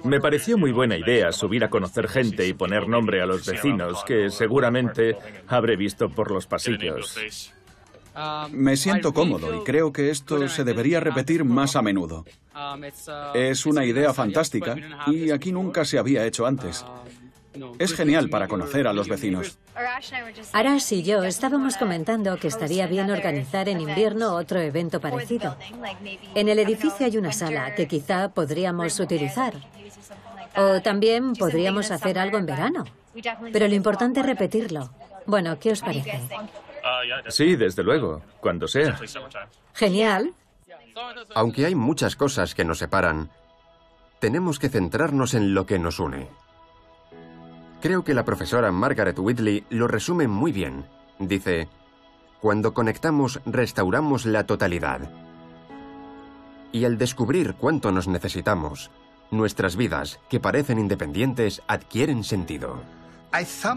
[0.04, 4.04] Me pareció muy buena idea subir a conocer gente y poner nombre a los vecinos,
[4.06, 5.18] que seguramente
[5.48, 7.18] habré visto por los pasillos.
[8.52, 12.26] Me siento cómodo y creo que esto se debería repetir más a menudo.
[13.34, 14.76] Es una idea fantástica
[15.08, 16.86] y aquí nunca se había hecho antes.
[17.80, 19.58] Es genial para conocer a los vecinos.
[20.54, 25.58] Arash y yo estábamos comentando que estaría bien organizar en invierno otro evento parecido.
[26.34, 29.54] En el edificio hay una sala que quizá podríamos utilizar.
[30.58, 32.86] O también podríamos hacer algo en verano.
[33.52, 34.90] Pero lo importante es repetirlo.
[35.26, 36.22] Bueno, ¿qué os parece?
[37.30, 38.98] Sí, desde luego, cuando sea.
[39.74, 40.34] Genial.
[41.34, 43.30] Aunque hay muchas cosas que nos separan,
[44.20, 46.28] tenemos que centrarnos en lo que nos une.
[47.86, 50.88] Creo que la profesora Margaret Whitley lo resume muy bien.
[51.20, 51.70] Dice,
[52.42, 55.02] cuando conectamos restauramos la totalidad.
[56.72, 58.90] Y al descubrir cuánto nos necesitamos,
[59.30, 62.82] nuestras vidas, que parecen independientes, adquieren sentido.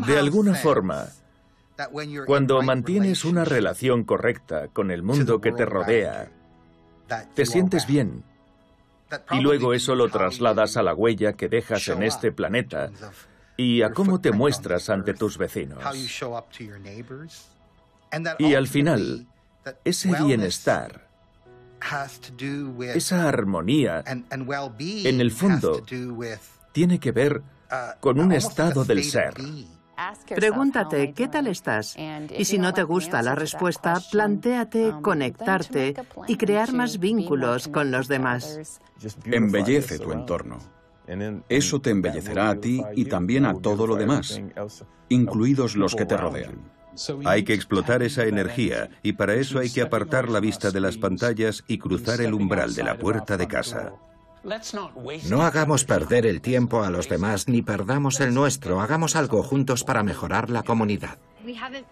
[0.06, 1.08] De alguna forma,
[2.24, 6.30] cuando mantienes una relación correcta con el mundo que te rodea,
[7.34, 8.24] te sientes bien.
[9.32, 12.90] Y luego eso lo trasladas a la huella que dejas en este planeta
[13.58, 15.82] y a cómo te muestras ante tus vecinos.
[18.38, 19.26] Y al final,
[19.84, 21.08] ese bienestar,
[22.94, 25.84] esa armonía, en el fondo,
[26.72, 29.34] tiene que ver uh, con un estado del ser.
[30.36, 31.96] Pregúntate, ¿qué tal estás?
[32.36, 35.96] Y si no te gusta la respuesta, plantéate conectarte
[36.28, 38.80] y crear más vínculos con los demás.
[39.24, 40.77] Embellece tu entorno.
[41.48, 44.40] Eso te embellecerá a ti y también a todo lo demás,
[45.08, 46.78] incluidos los que te rodean.
[47.24, 50.96] Hay que explotar esa energía y para eso hay que apartar la vista de las
[50.96, 53.92] pantallas y cruzar el umbral de la puerta de casa.
[55.28, 58.80] No hagamos perder el tiempo a los demás ni perdamos el nuestro.
[58.80, 61.18] Hagamos algo juntos para mejorar la comunidad.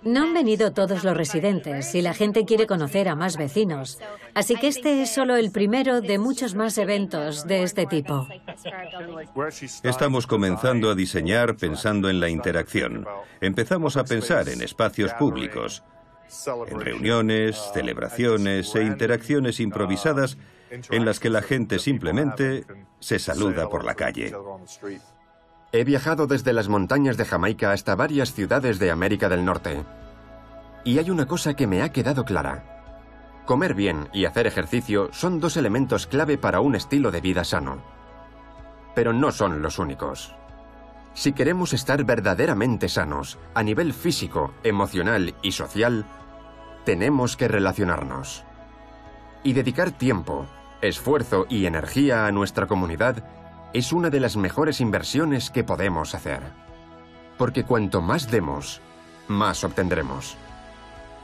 [0.02, 3.98] No han venido todos los residentes y la gente quiere conocer a más vecinos.
[4.34, 8.26] Así que este es solo el primero de muchos más eventos de este tipo.
[9.82, 13.06] Estamos comenzando a diseñar pensando en la interacción.
[13.40, 15.82] Empezamos a pensar en espacios públicos,
[16.68, 20.36] en reuniones, celebraciones e interacciones improvisadas
[20.70, 22.64] en las que la gente simplemente
[23.00, 24.34] se saluda por la calle.
[25.72, 29.84] He viajado desde las montañas de Jamaica hasta varias ciudades de América del Norte.
[30.84, 32.76] Y hay una cosa que me ha quedado clara.
[33.44, 37.82] Comer bien y hacer ejercicio son dos elementos clave para un estilo de vida sano.
[38.94, 40.34] Pero no son los únicos.
[41.14, 46.04] Si queremos estar verdaderamente sanos, a nivel físico, emocional y social,
[46.84, 48.44] tenemos que relacionarnos.
[49.42, 50.46] Y dedicar tiempo,
[50.80, 53.24] esfuerzo y energía a nuestra comunidad
[53.72, 56.40] es una de las mejores inversiones que podemos hacer.
[57.38, 58.80] Porque cuanto más demos,
[59.28, 60.36] más obtendremos.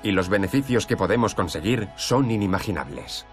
[0.03, 3.27] Y los beneficios que podemos conseguir son inimaginables.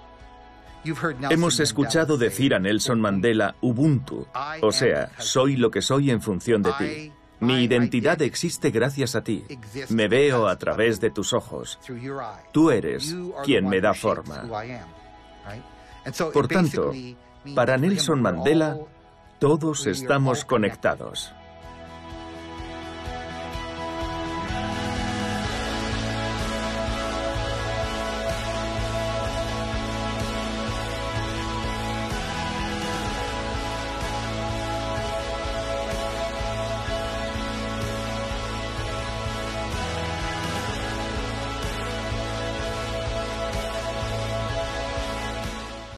[1.30, 4.28] Hemos escuchado decir a Nelson Mandela Ubuntu,
[4.61, 7.13] o sea, soy lo que soy en función de ti.
[7.41, 9.45] Mi identidad existe gracias a ti.
[9.89, 11.80] Me veo a través de tus ojos.
[12.51, 14.43] Tú eres quien me da forma.
[16.34, 16.91] Por tanto,
[17.55, 18.78] para Nelson Mandela,
[19.39, 21.34] todos estamos conectados.